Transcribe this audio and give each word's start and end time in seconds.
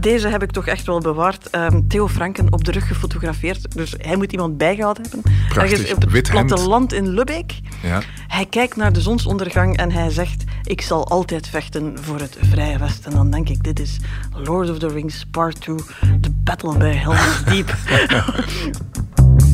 deze 0.00 0.28
heb 0.28 0.42
ik 0.42 0.50
toch 0.50 0.66
echt 0.66 0.86
wel 0.86 0.98
bewaard. 1.00 1.50
Ehm, 1.50 1.80
Theo 1.88 2.08
Franken 2.08 2.52
op 2.52 2.64
de 2.64 2.70
rug 2.72 2.86
gefotografeerd. 2.88 3.76
Dus 3.76 3.94
hij 3.98 4.16
moet 4.16 4.32
iemand 4.32 4.56
bijgehouden 4.56 5.02
hebben. 5.02 5.32
Prachtig. 5.48 5.72
Ergens 5.78 5.92
op 5.94 6.00
het 6.00 6.10
Wit 6.10 6.30
hemd. 6.32 6.46
platteland 6.46 6.92
in 6.92 7.08
Lubbeek. 7.08 7.60
Ja. 7.82 8.02
Hij 8.28 8.46
kijkt 8.46 8.76
naar 8.76 8.92
de 8.92 9.00
zonsondergang 9.00 9.76
en 9.76 9.92
hij 9.92 10.10
zegt: 10.10 10.44
Ik 10.64 10.80
zal 10.80 11.08
altijd 11.08 11.48
vechten 11.48 11.96
voor 12.00 12.20
het 12.20 12.36
Vrije 12.40 12.78
West. 12.78 13.06
En 13.06 13.10
dan 13.12 13.30
denk 13.30 13.48
ik: 13.48 13.62
Dit 13.64 13.80
is 13.80 13.96
Lord 14.34 14.70
of 14.70 14.78
the 14.78 14.88
Rings 14.88 15.26
Part 15.30 15.60
2, 15.60 15.76
The 16.20 16.30
Battle 16.30 16.76
bij 16.76 16.94
Helm's 16.94 17.44
Deep. 17.50 17.74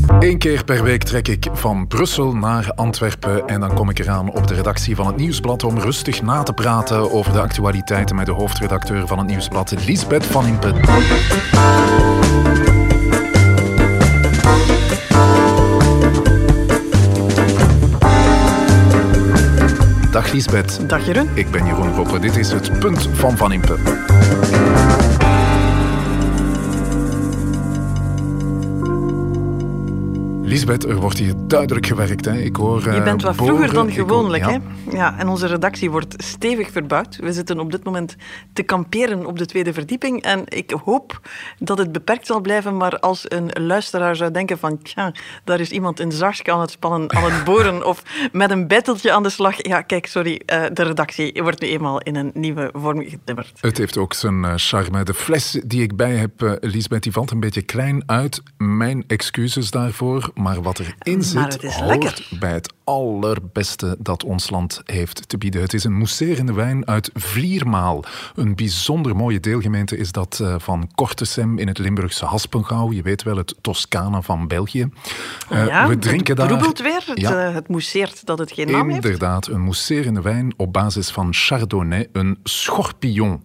Eén 0.06 0.38
keer 0.38 0.64
per 0.64 0.82
week 0.82 1.02
trek 1.02 1.28
ik 1.28 1.48
van 1.52 1.86
Brussel 1.86 2.36
naar 2.36 2.72
Antwerpen 2.74 3.46
en 3.48 3.60
dan 3.60 3.74
kom 3.74 3.90
ik 3.90 3.98
eraan 3.98 4.30
op 4.30 4.46
de 4.46 4.54
redactie 4.54 4.96
van 4.96 5.06
het 5.06 5.16
Nieuwsblad 5.16 5.64
om 5.64 5.78
rustig 5.78 6.22
na 6.22 6.42
te 6.42 6.52
praten 6.52 7.12
over 7.12 7.32
de 7.32 7.40
actualiteiten 7.40 8.16
met 8.16 8.26
de 8.26 8.32
hoofdredacteur 8.32 9.06
van 9.06 9.18
het 9.18 9.26
Nieuwsblad, 9.26 9.74
Lisbeth 9.86 10.26
van 10.26 10.46
Impen. 10.46 10.74
Dag 20.16 20.32
Lisbeth. 20.32 20.88
Dag 20.88 21.06
Jeroen. 21.06 21.28
Ik 21.34 21.50
ben 21.50 21.66
Jeroen 21.66 21.94
Roppe. 21.94 22.18
Dit 22.18 22.36
is 22.36 22.52
het 22.52 22.78
punt 22.78 23.08
van 23.12 23.36
Van 23.36 23.52
Impe. 23.52 23.76
Lisbeth, 30.56 30.84
er 30.84 30.96
wordt 30.96 31.18
hier 31.18 31.34
duidelijk 31.46 31.86
gewerkt. 31.86 32.24
Hè. 32.24 32.38
Ik 32.38 32.56
hoor, 32.56 32.82
Je 32.82 32.90
eh, 32.90 33.04
bent 33.04 33.22
wat 33.22 33.36
bogen, 33.36 33.54
vroeger 33.54 33.74
dan 33.74 33.86
hoor- 33.86 33.94
gewoonlijk, 33.94 34.44
ja. 34.44 34.50
hè? 34.50 34.58
Ja, 34.96 35.18
en 35.18 35.28
onze 35.28 35.46
redactie 35.46 35.90
wordt 35.90 36.14
stevig 36.22 36.70
verbouwd. 36.70 37.16
We 37.16 37.32
zitten 37.32 37.60
op 37.60 37.70
dit 37.70 37.84
moment 37.84 38.16
te 38.52 38.62
kamperen 38.62 39.26
op 39.26 39.38
de 39.38 39.46
tweede 39.46 39.72
verdieping. 39.72 40.22
En 40.22 40.42
ik 40.48 40.70
hoop 40.84 41.20
dat 41.58 41.78
het 41.78 41.92
beperkt 41.92 42.26
zal 42.26 42.40
blijven. 42.40 42.76
Maar 42.76 42.98
als 42.98 43.24
een 43.28 43.50
luisteraar 43.66 44.16
zou 44.16 44.30
denken 44.30 44.58
van... 44.58 44.82
Tja, 44.82 45.12
daar 45.44 45.60
is 45.60 45.70
iemand 45.70 46.00
een 46.00 46.12
zarsk 46.12 46.48
aan 46.48 46.60
het 46.60 46.70
spannen, 46.70 47.14
aan 47.14 47.32
het 47.32 47.44
boren... 47.44 47.86
of 47.86 48.02
met 48.32 48.50
een 48.50 48.66
betteltje 48.66 49.12
aan 49.12 49.22
de 49.22 49.30
slag. 49.30 49.54
Ja, 49.66 49.82
kijk, 49.82 50.06
sorry. 50.06 50.40
eh, 50.46 50.62
de 50.72 50.82
redactie 50.82 51.42
wordt 51.42 51.60
nu 51.60 51.68
eenmaal 51.68 52.00
in 52.00 52.16
een 52.16 52.30
nieuwe 52.34 52.70
vorm 52.72 53.02
getimmerd. 53.08 53.52
Het 53.60 53.78
heeft 53.78 53.96
ook 53.96 54.12
zijn 54.14 54.44
eh, 54.44 54.52
charme. 54.56 55.04
De 55.04 55.14
fles 55.14 55.60
die 55.66 55.82
ik 55.82 55.96
bij 55.96 56.14
heb, 56.14 56.42
eh, 56.42 56.52
Lisbeth, 56.60 57.02
die 57.02 57.12
valt 57.12 57.30
een 57.30 57.40
beetje 57.40 57.62
klein 57.62 58.02
uit. 58.06 58.42
Mijn 58.56 59.04
excuses 59.06 59.70
daarvoor. 59.70 60.30
Maar 60.46 60.62
wat 60.62 60.78
erin 60.78 61.22
zit, 61.22 61.62
is 61.62 61.74
hoort 61.74 61.88
lekker. 61.88 62.28
bij 62.38 62.52
het 62.52 62.72
allerbeste 62.84 63.96
dat 63.98 64.24
ons 64.24 64.50
land 64.50 64.80
heeft 64.84 65.28
te 65.28 65.38
bieden. 65.38 65.60
Het 65.60 65.74
is 65.74 65.84
een 65.84 65.92
mousserende 65.92 66.52
wijn 66.52 66.86
uit 66.86 67.10
Vliermaal. 67.14 68.04
Een 68.34 68.54
bijzonder 68.54 69.16
mooie 69.16 69.40
deelgemeente 69.40 69.96
is 69.96 70.12
dat 70.12 70.38
eh, 70.42 70.54
van 70.58 70.90
Kortesem 70.94 71.58
in 71.58 71.68
het 71.68 71.78
Limburgse 71.78 72.24
Haspengouw. 72.24 72.92
Je 72.92 73.02
weet 73.02 73.22
wel, 73.22 73.36
het 73.36 73.54
Toscane 73.60 74.22
van 74.22 74.48
België. 74.48 74.88
Eh, 75.50 75.66
ja, 75.66 75.88
we 75.88 75.98
drinken 75.98 76.40
het 76.40 76.48
daar... 76.48 76.74
weer. 76.82 77.02
Het, 77.06 77.20
Ja. 77.20 77.46
eh, 77.48 77.54
het 77.54 77.68
mousseert 77.68 78.26
dat 78.26 78.38
het 78.38 78.52
geen 78.52 78.70
naam 78.70 78.90
heeft. 78.90 79.04
Inderdaad, 79.04 79.46
een 79.46 79.60
mousserende 79.60 80.20
wijn 80.20 80.54
op 80.56 80.72
basis 80.72 81.10
van 81.10 81.34
Chardonnay, 81.34 82.08
een 82.12 82.38
schorpillon. 82.42 83.42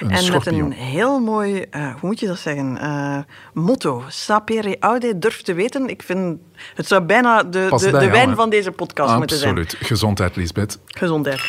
Een 0.00 0.10
En 0.10 0.32
met 0.32 0.46
een 0.46 0.72
heel 0.72 1.20
mooi, 1.20 1.60
eh, 1.70 1.90
hoe 1.90 2.08
moet 2.08 2.20
je 2.20 2.26
dat 2.26 2.38
zeggen, 2.38 2.78
eh, 2.78 3.18
motto. 3.52 4.04
Sapere 4.08 4.76
aude, 4.80 5.18
durf 5.18 5.42
te 5.42 5.54
weten. 5.54 5.88
Ik 5.88 6.02
vind, 6.02 6.38
het 6.74 6.86
zou 6.86 7.02
bijna 7.02 7.42
de, 7.42 7.68
de, 7.80 8.10
wijn 8.10 8.34
van 8.34 8.50
deze 8.50 8.70
podcast 8.70 9.16
moeten 9.16 9.36
zijn. 9.38 9.58
Absoluut. 9.58 9.86
Gezondheid, 9.86 10.36
Lisbeth. 10.36 10.78
Gezondheid. 10.86 11.40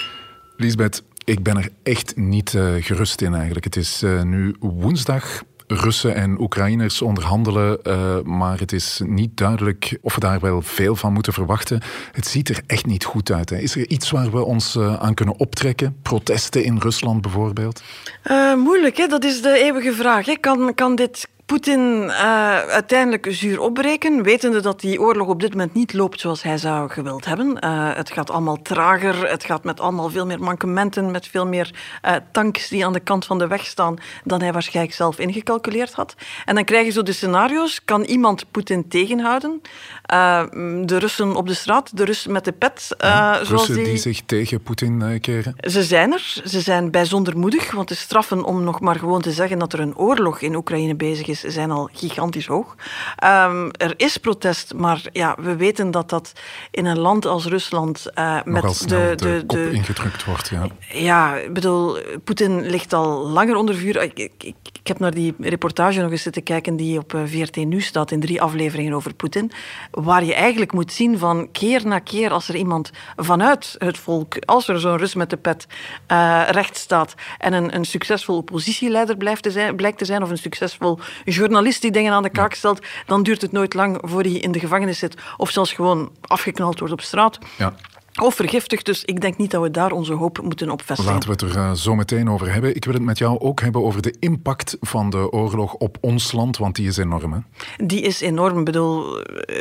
Lisbeth, 0.58 1.04
ik 1.24 1.44
ben 1.44 1.58
er 1.58 1.70
echt 1.84 2.16
niet 2.16 2.54
eh, 2.54 2.74
gerust 2.80 3.22
in 3.22 3.34
eigenlijk. 3.34 3.66
Het 3.66 3.76
is 3.76 4.04
nu 4.24 4.56
woensdag. 4.60 5.44
Russen 5.68 6.16
en 6.16 6.42
Oekraïners 6.42 7.02
onderhandelen, 7.02 7.84
eh, 7.84 8.22
maar 8.24 8.60
het 8.60 8.72
is 8.72 9.02
niet 9.06 9.38
duidelijk 9.38 9.98
of 10.02 10.14
we 10.14 10.20
daar 10.20 10.40
wel 10.40 10.62
veel 10.62 10.96
van 10.96 11.14
moeten 11.14 11.34
verwachten. 11.34 11.82
Het 12.12 12.28
ziet 12.28 12.50
er 12.50 12.62
echt 12.68 12.86
niet 12.86 13.04
goed 13.04 13.32
uit. 13.32 13.50
Hè. 13.50 13.58
Is 13.58 13.76
er 13.76 13.90
iets 13.90 14.12
waar 14.12 14.32
we 14.32 14.44
ons 14.44 14.76
eh, 14.76 14.96
aan 14.96 15.14
kunnen 15.14 15.40
optrekken? 15.40 15.96
Protesten 16.02 16.64
in 16.64 16.78
Rusland 16.78 17.22
bijvoorbeeld? 17.22 17.84
Eh, 18.24 18.56
moeilijk, 18.56 18.98
hè? 18.98 19.08
dat 19.08 19.24
is 19.24 19.42
de 19.42 19.64
eeuwige 19.64 19.94
vraag. 19.94 20.40
Kan, 20.40 20.74
kan 20.74 20.96
dit 20.96 21.28
Poetin 21.46 22.10
eh, 22.10 22.60
uiteindelijk 22.60 23.28
zuur 23.30 23.60
opbreken, 23.60 24.24
wetende 24.24 24.62
dat 24.62 24.80
die 24.80 25.02
oorlog 25.02 25.28
op 25.28 25.40
dit 25.40 25.52
moment 25.52 25.74
niet 25.74 25.94
loopt 25.94 26.20
zoals 26.20 26.44
hij 26.44 26.58
zou 26.58 26.90
gewild 26.90 27.26
hebben? 27.26 27.60
Eh, 27.60 27.96
het 27.96 28.12
gaat 28.12 28.30
allemaal 28.30 28.62
trager, 28.62 29.30
het 29.30 29.44
gaat 29.44 29.64
met 29.64 29.80
allemaal 29.80 30.10
veel 30.10 30.26
meer 30.26 30.40
mankementen, 30.40 31.12
met 31.12 31.28
veel 31.28 31.46
meer 31.46 31.74
eh, 32.02 32.16
tanks 32.32 32.68
die 32.68 32.86
aan 32.86 32.94
de 32.94 33.00
kant 33.00 33.26
van 33.26 33.38
de 33.38 33.48
weg 33.48 33.66
staan 33.66 33.96
dan 34.24 34.42
hij 34.42 34.54
waarschijnlijk 34.54 34.96
zelf 34.96 35.20
ingecalculeerd 35.20 35.94
had. 35.94 36.16
En 36.46 36.56
dan 36.56 36.64
krijg 36.64 36.86
je 36.86 36.92
zo 36.92 37.04
de 37.04 37.14
scenario's. 37.14 37.86
Kan 37.86 38.04
iemand 38.04 38.52
Poetin 38.52 38.88
tegenhouden? 38.88 39.62
Eh, 40.06 40.44
de 40.86 40.98
Russen 40.98 41.36
op 41.36 41.48
de 41.48 41.54
straat, 41.54 41.98
de 41.98 42.06
Russen 42.06 42.32
met 42.32 42.46
de 42.46 42.52
pet. 42.52 42.96
eh, 42.98 43.34
zoals 43.34 43.50
Russen 43.50 43.76
die... 43.76 43.84
die 43.84 43.98
zich 43.98 44.22
tegen 44.26 44.62
Poetin 44.62 45.02
eh, 45.02 45.20
keren? 45.22 45.56
Ze 45.58 45.84
zijn 45.84 46.14
er. 46.14 46.42
Ze 46.46 46.60
zijn 46.60 46.92
bijzonder 46.92 47.38
moedig, 47.38 47.72
want 47.72 47.88
de 47.88 47.96
straffen 47.96 48.44
om 48.44 48.64
nog 48.64 48.80
maar 48.80 48.96
gewoon 48.96 49.22
te 49.22 49.32
zeggen 49.32 49.60
dat 49.60 49.74
er 49.74 49.80
een 49.80 49.98
oorlog 49.98 50.42
in 50.42 50.56
Oekraïne 50.56 50.96
bezig 50.96 51.28
is, 51.28 51.42
zijn 51.42 51.72
al 51.72 51.90
gigantisch 51.94 52.46
hoog. 52.46 52.76
Ehm, 53.16 53.70
er 53.72 53.94
is 53.98 54.18
protest, 54.18 54.74
maar 54.74 55.02
ja, 55.12 55.36
we 55.40 55.56
weten 55.56 55.92
dat 55.92 56.10
dat 56.10 56.32
in 56.72 56.86
een 56.86 57.00
land 57.00 57.26
als 57.26 57.46
Rusland 57.46 58.12
Nogal 58.16 58.42
met 58.46 58.80
de, 58.80 58.88
de, 58.88 59.16
de, 59.16 59.44
kop 59.48 59.58
de, 59.58 59.72
ingedrukt 59.72 60.26
wordt, 60.26 60.50
ja. 60.50 60.68
ja, 60.94 61.36
ik 61.36 61.54
bedoel, 61.54 61.98
Poetin 62.24 62.70
ligt 62.70 62.94
al 62.94 63.28
langer 63.28 63.56
onder 63.56 63.76
vuur. 63.76 64.02
Ik, 64.02 64.20
ik, 64.20 64.32
ik, 64.38 64.56
ik 64.74 64.88
heb 64.88 65.00
naar 65.00 65.14
die 65.14 65.36
reportage 65.40 66.02
nog 66.02 66.12
eens 66.12 66.22
zitten 66.22 66.44
kijken 66.44 66.76
die 66.76 67.00
op 67.00 67.20
VRT 67.26 67.56
Nieuws 67.56 67.86
staat 67.86 68.12
in 68.12 68.20
drie 68.20 68.42
afleveringen 68.42 68.94
over 68.94 69.14
Poetin. 69.14 69.52
Waar 69.96 70.24
je 70.24 70.34
eigenlijk 70.34 70.74
moet 70.74 70.94
zien 70.94 71.18
van 71.18 71.50
keer 71.52 71.88
na 71.88 72.00
keer 72.00 72.32
als 72.32 72.48
er 72.48 72.56
iemand 72.56 72.92
vanuit 73.16 73.76
het 73.78 73.98
volk, 73.98 74.36
als 74.46 74.68
er 74.68 74.80
zo'n 74.80 74.98
Rus 74.98 75.16
met 75.16 75.30
de 75.30 75.38
pet 75.38 75.68
eh, 76.08 76.42
recht 76.50 76.78
staat 76.78 77.14
en 77.38 77.54
een, 77.54 77.76
een 77.76 77.86
succesvol 77.86 78.38
oppositieleider 78.38 79.18
blijft 79.18 79.44
te 79.44 79.52
zijn, 79.52 79.76
blijkt 79.76 79.98
te 79.98 80.06
zijn 80.06 80.24
of 80.24 80.30
een 80.30 80.38
succesvol 80.38 81.00
journalist 81.26 81.82
die 81.82 81.92
dingen 81.92 82.14
aan 82.14 82.24
de 82.24 82.30
kaak 82.30 82.54
stelt, 82.54 82.86
dan 83.06 83.24
duurt 83.24 83.42
het 83.42 83.52
nooit 83.52 83.74
lang 83.74 83.98
voor 84.02 84.22
hij 84.22 84.32
in 84.32 84.52
de 84.52 84.60
gevangenis 84.60 85.00
zit 85.00 85.16
of 85.38 85.50
zelfs 85.50 85.74
gewoon 85.74 86.12
afgeknald 86.22 86.80
wordt 86.80 86.94
op 86.94 87.02
straat. 87.02 87.40
ja. 87.58 87.74
Of 88.22 88.36
vergiftigd, 88.36 88.86
dus 88.86 89.04
ik 89.04 89.22
denk 89.22 89.38
niet 89.38 89.52
dat 89.52 89.62
we 89.62 89.72
daar 89.72 89.92
onze 89.92 90.14
hoop 90.14 90.42
moeten 90.42 90.70
op 90.70 90.82
vestigen. 90.82 91.14
Laten 91.14 91.30
we 91.30 91.46
het 91.46 91.56
er 91.56 91.62
eh, 91.62 91.72
zo 91.72 91.96
meteen 91.96 92.30
over 92.30 92.52
hebben. 92.52 92.76
Ik 92.76 92.86
wil 92.86 92.94
het 92.94 93.04
met 93.04 93.18
jou 93.18 93.40
ook 93.40 93.62
hebben 93.62 93.84
over 93.84 94.02
de 94.02 94.16
impact 94.20 94.78
van 94.82 95.10
de 95.10 95.32
oorlog 95.32 95.74
op 95.74 95.98
ons 96.02 96.32
land, 96.32 96.58
want 96.58 96.76
die 96.76 96.88
is 96.88 96.98
enorm. 96.98 97.34
Hè? 97.34 97.40
Die 97.86 98.02
is 98.02 98.22
enorm. 98.22 98.60
Ik 98.60 98.66
bedoel, 98.66 99.20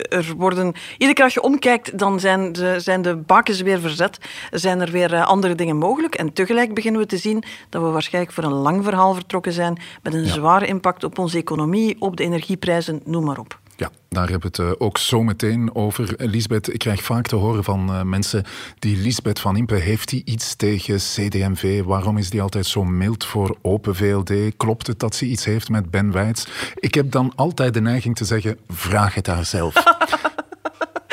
er 0.09 0.35
worden... 0.37 0.73
Iedere 0.93 1.13
keer 1.13 1.25
als 1.25 1.35
je 1.35 1.43
omkijkt, 1.43 1.99
dan 1.99 2.21
zijn 2.21 2.53
de, 2.53 2.81
zijn 2.81 3.03
de 3.03 3.17
bakens 3.17 3.61
weer 3.61 3.81
verzet. 3.81 4.19
Zijn 4.51 4.81
er 4.81 4.91
weer 4.91 5.15
eh, 5.15 5.27
andere 5.27 5.55
dingen 5.55 5.77
mogelijk. 5.77 6.15
En 6.15 6.33
tegelijk 6.33 6.75
beginnen 6.75 7.01
we 7.01 7.07
te 7.07 7.17
zien 7.17 7.45
dat 7.69 7.83
we 7.83 7.89
waarschijnlijk 7.89 8.35
voor 8.35 8.45
een 8.45 8.53
lang 8.53 8.85
verhaal 8.85 9.15
vertrokken 9.15 9.53
zijn 9.53 9.79
met 10.03 10.15
een 10.15 10.27
zware 10.27 10.67
impact 10.67 11.05
op 11.05 11.19
onze 11.19 11.39
economie, 11.39 11.97
op 11.99 12.17
de 12.17 12.25
energieprijzen, 12.25 13.01
noem 13.05 13.25
maar 13.25 13.39
op. 13.39 13.63
Ja, 13.77 13.91
daar 14.09 14.29
hebben 14.29 14.51
we 14.53 14.63
het 14.63 14.73
eh, 14.73 14.87
ook 14.87 14.99
zo 14.99 15.23
meteen 15.23 15.75
over. 15.75 16.15
Lisbeth, 16.17 16.73
ik 16.73 16.79
krijg 16.79 17.03
vaak 17.03 17.27
te 17.27 17.37
horen 17.37 17.65
van 17.65 17.89
eh, 17.95 18.03
mensen 18.03 18.45
die 18.79 18.97
Lisbeth 18.97 19.41
van 19.41 19.57
Impe, 19.57 19.75
heeft 19.75 20.09
die 20.09 20.23
iets 20.25 20.55
tegen 20.57 20.97
CD&V? 20.97 21.83
Waarom 21.83 22.19
is 22.19 22.31
die 22.31 22.43
altijd 22.43 22.67
zo 22.67 22.85
mild 22.85 23.25
voor 23.25 23.57
Open 23.63 23.95
VLD? 23.97 24.33
Klopt 24.57 24.87
het 24.87 24.99
dat 25.01 25.15
ze 25.15 25.25
iets 25.27 25.45
heeft 25.45 25.69
met 25.69 25.91
Ben 25.91 26.13
Weits? 26.13 26.47
Ik 26.75 26.95
heb 26.95 27.11
dan 27.11 27.33
altijd 27.37 27.75
de 27.75 27.81
neiging 27.81 28.17
te 28.17 28.25
zeggen, 28.25 28.59
vraag 28.69 29.15
het 29.15 29.27
haar 29.27 29.45
zelf. 29.45 29.75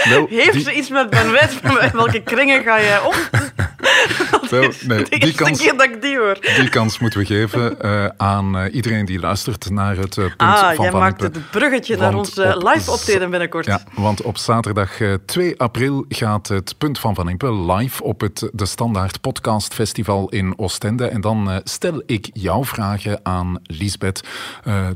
Wel, 0.09 0.27
Heeft 0.29 0.51
die- 0.53 0.61
ze 0.63 0.73
iets 0.73 0.89
met 0.89 1.09
Ben? 1.09 1.25
In 1.27 1.91
welke 1.94 2.23
kringen 2.23 2.63
ga 2.63 2.81
jij 2.81 3.00
om? 3.01 3.13
wel, 4.51 4.62
nee, 4.88 5.03
de 5.03 5.17
die 5.17 5.34
kans, 5.34 5.59
keer 5.62 5.78
dat 5.78 5.85
ik 5.85 6.01
die 6.01 6.17
hoor. 6.17 6.38
die 6.56 6.69
kans 6.69 7.00
moeten 7.00 7.19
we 7.19 7.25
geven 7.25 7.79
eh, 7.81 8.06
aan 8.18 8.57
eh, 8.57 8.74
iedereen 8.74 9.06
die 9.06 9.19
luistert 9.19 9.69
naar 9.69 9.98
het 9.98 10.18
eh, 10.18 10.24
punt 10.24 10.33
Ah, 10.38 10.59
van 10.59 10.75
jij 10.83 10.92
Van 10.92 11.00
maakt 11.00 11.24
Impe. 11.24 11.38
het 11.38 11.51
bruggetje 11.51 11.98
naar 11.98 12.15
ons 12.15 12.39
op 12.39 12.63
live 12.63 12.92
optreden 12.92 13.30
binnenkort. 13.30 13.65
Ja, 13.65 13.81
want 13.95 14.21
op 14.21 14.38
zaterdag 14.38 15.00
eh, 15.01 15.13
2 15.25 15.59
april 15.59 16.06
gaat 16.09 16.48
het 16.48 16.75
Punt 16.77 17.00
van 17.00 17.15
Van 17.15 17.30
Impe 17.30 17.53
live 17.53 18.03
op 18.03 18.21
het 18.21 18.50
De 18.53 18.65
Standaard 18.65 19.21
Podcast 19.21 19.74
Festival 19.74 20.30
in 20.30 20.53
Oostende. 20.57 21.06
En 21.07 21.21
dan 21.21 21.62
stel 21.63 22.01
ik 22.06 22.30
jouw 22.33 22.65
vragen 22.65 23.19
aan 23.24 23.59
Lisbeth. 23.63 24.24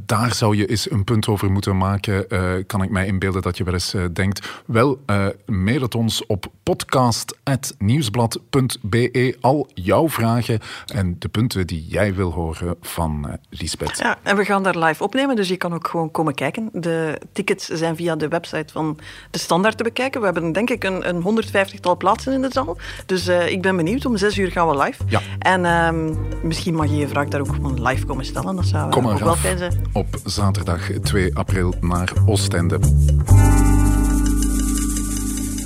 Daar 0.06 0.34
zou 0.34 0.57
je 0.57 0.66
eens 0.66 0.92
een 0.92 1.04
punt 1.04 1.28
over 1.28 1.52
moeten 1.52 1.78
maken. 1.78 2.28
Kan 2.68 2.81
ik 2.84 2.90
mij 2.90 3.06
inbeelden 3.06 3.42
dat 3.42 3.57
je 3.57 3.63
wel 3.63 3.74
eens 3.74 3.96
denkt, 4.13 4.48
wel, 4.66 5.00
mail 5.46 5.81
het 5.81 5.96
ons 5.96 6.25
op 6.25 6.46
podcast.nieuwsblad.be 6.63 9.38
al 9.45 9.68
jouw 9.74 10.09
vragen 10.09 10.59
en 10.86 11.15
de 11.19 11.30
punten 11.30 11.68
die 11.68 11.86
jij 11.88 12.13
wil 12.13 12.31
horen 12.31 12.75
van 12.81 13.25
uh, 13.27 13.33
Lisbeth. 13.50 13.97
Ja, 13.97 14.18
en 14.24 14.38
we 14.38 14.45
gaan 14.45 14.63
daar 14.63 14.77
live 14.77 15.03
opnemen, 15.03 15.36
dus 15.36 15.47
je 15.47 15.57
kan 15.57 15.74
ook 15.74 15.88
gewoon 15.88 16.12
komen 16.12 16.33
kijken. 16.33 16.69
De 16.74 17.21
tickets 17.31 17.68
zijn 17.68 17.95
via 17.95 18.15
de 18.15 18.27
website 18.27 18.74
van 18.74 19.00
de 19.31 19.39
Standaard 19.39 19.77
te 19.77 19.83
bekijken. 19.83 20.19
We 20.19 20.25
hebben 20.25 20.51
denk 20.51 20.69
ik 20.69 20.83
een, 20.83 21.09
een 21.09 21.44
150-tal 21.44 21.97
plaatsen 21.97 22.33
in 22.33 22.42
de 22.42 22.50
zaal. 22.51 22.77
Dus 23.06 23.27
uh, 23.27 23.51
ik 23.51 23.62
ben 23.62 23.75
benieuwd. 23.75 24.06
Om 24.06 24.18
zes 24.18 24.38
uur 24.38 24.51
gaan 24.51 24.68
we 24.68 24.77
live. 24.77 25.03
Ja. 25.07 25.21
En 25.39 25.63
uh, 25.63 26.15
misschien 26.44 26.75
mag 26.75 26.86
je 26.86 26.95
je 26.95 27.07
vraag 27.07 27.27
daar 27.27 27.42
ook 27.42 27.53
gewoon 27.53 27.88
live 27.88 28.06
komen 28.06 28.25
stellen. 28.25 28.56
Dat 28.56 28.65
zou 28.65 28.89
Kom 28.89 29.07
ook 29.07 29.19
wel 29.19 29.36
fijn 29.36 29.57
zijn. 29.57 29.86
Op 29.94 30.07
zaterdag 30.24 30.92
2 31.01 31.36
april 31.36 31.74
naar 31.81 32.13
Oostende. 32.25 32.80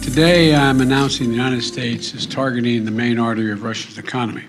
Today, 0.02 0.56
I'm 0.56 0.82
announcing 0.82 1.28
the 1.28 1.36
United 1.36 1.62
States 1.62 2.14
is 2.14 2.26
targeting 2.26 2.86
the 2.86 2.92
main 2.92 3.20
artery 3.20 3.52
of 3.52 3.64
Russia's 3.64 3.98
economy. 3.98 4.44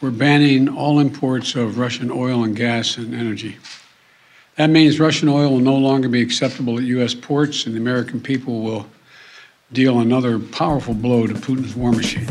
We're 0.00 0.10
banning 0.10 0.68
all 0.68 0.98
imports 0.98 1.54
of 1.54 1.78
Russian 1.78 2.10
oil 2.10 2.44
and 2.44 2.56
gas 2.56 2.96
and 2.96 3.14
energy. 3.14 3.58
That 4.56 4.70
means 4.70 4.98
Russian 4.98 5.28
oil 5.28 5.52
will 5.52 5.60
no 5.60 5.76
longer 5.76 6.08
be 6.08 6.20
acceptable 6.20 6.78
at 6.78 6.84
U.S. 6.84 7.14
ports, 7.14 7.66
and 7.66 7.74
the 7.74 7.80
American 7.80 8.20
people 8.20 8.62
will 8.62 8.86
deal 9.72 10.00
another 10.00 10.38
powerful 10.38 10.94
blow 10.94 11.26
to 11.26 11.34
Putin's 11.34 11.76
war 11.76 11.92
machine. 11.92 12.28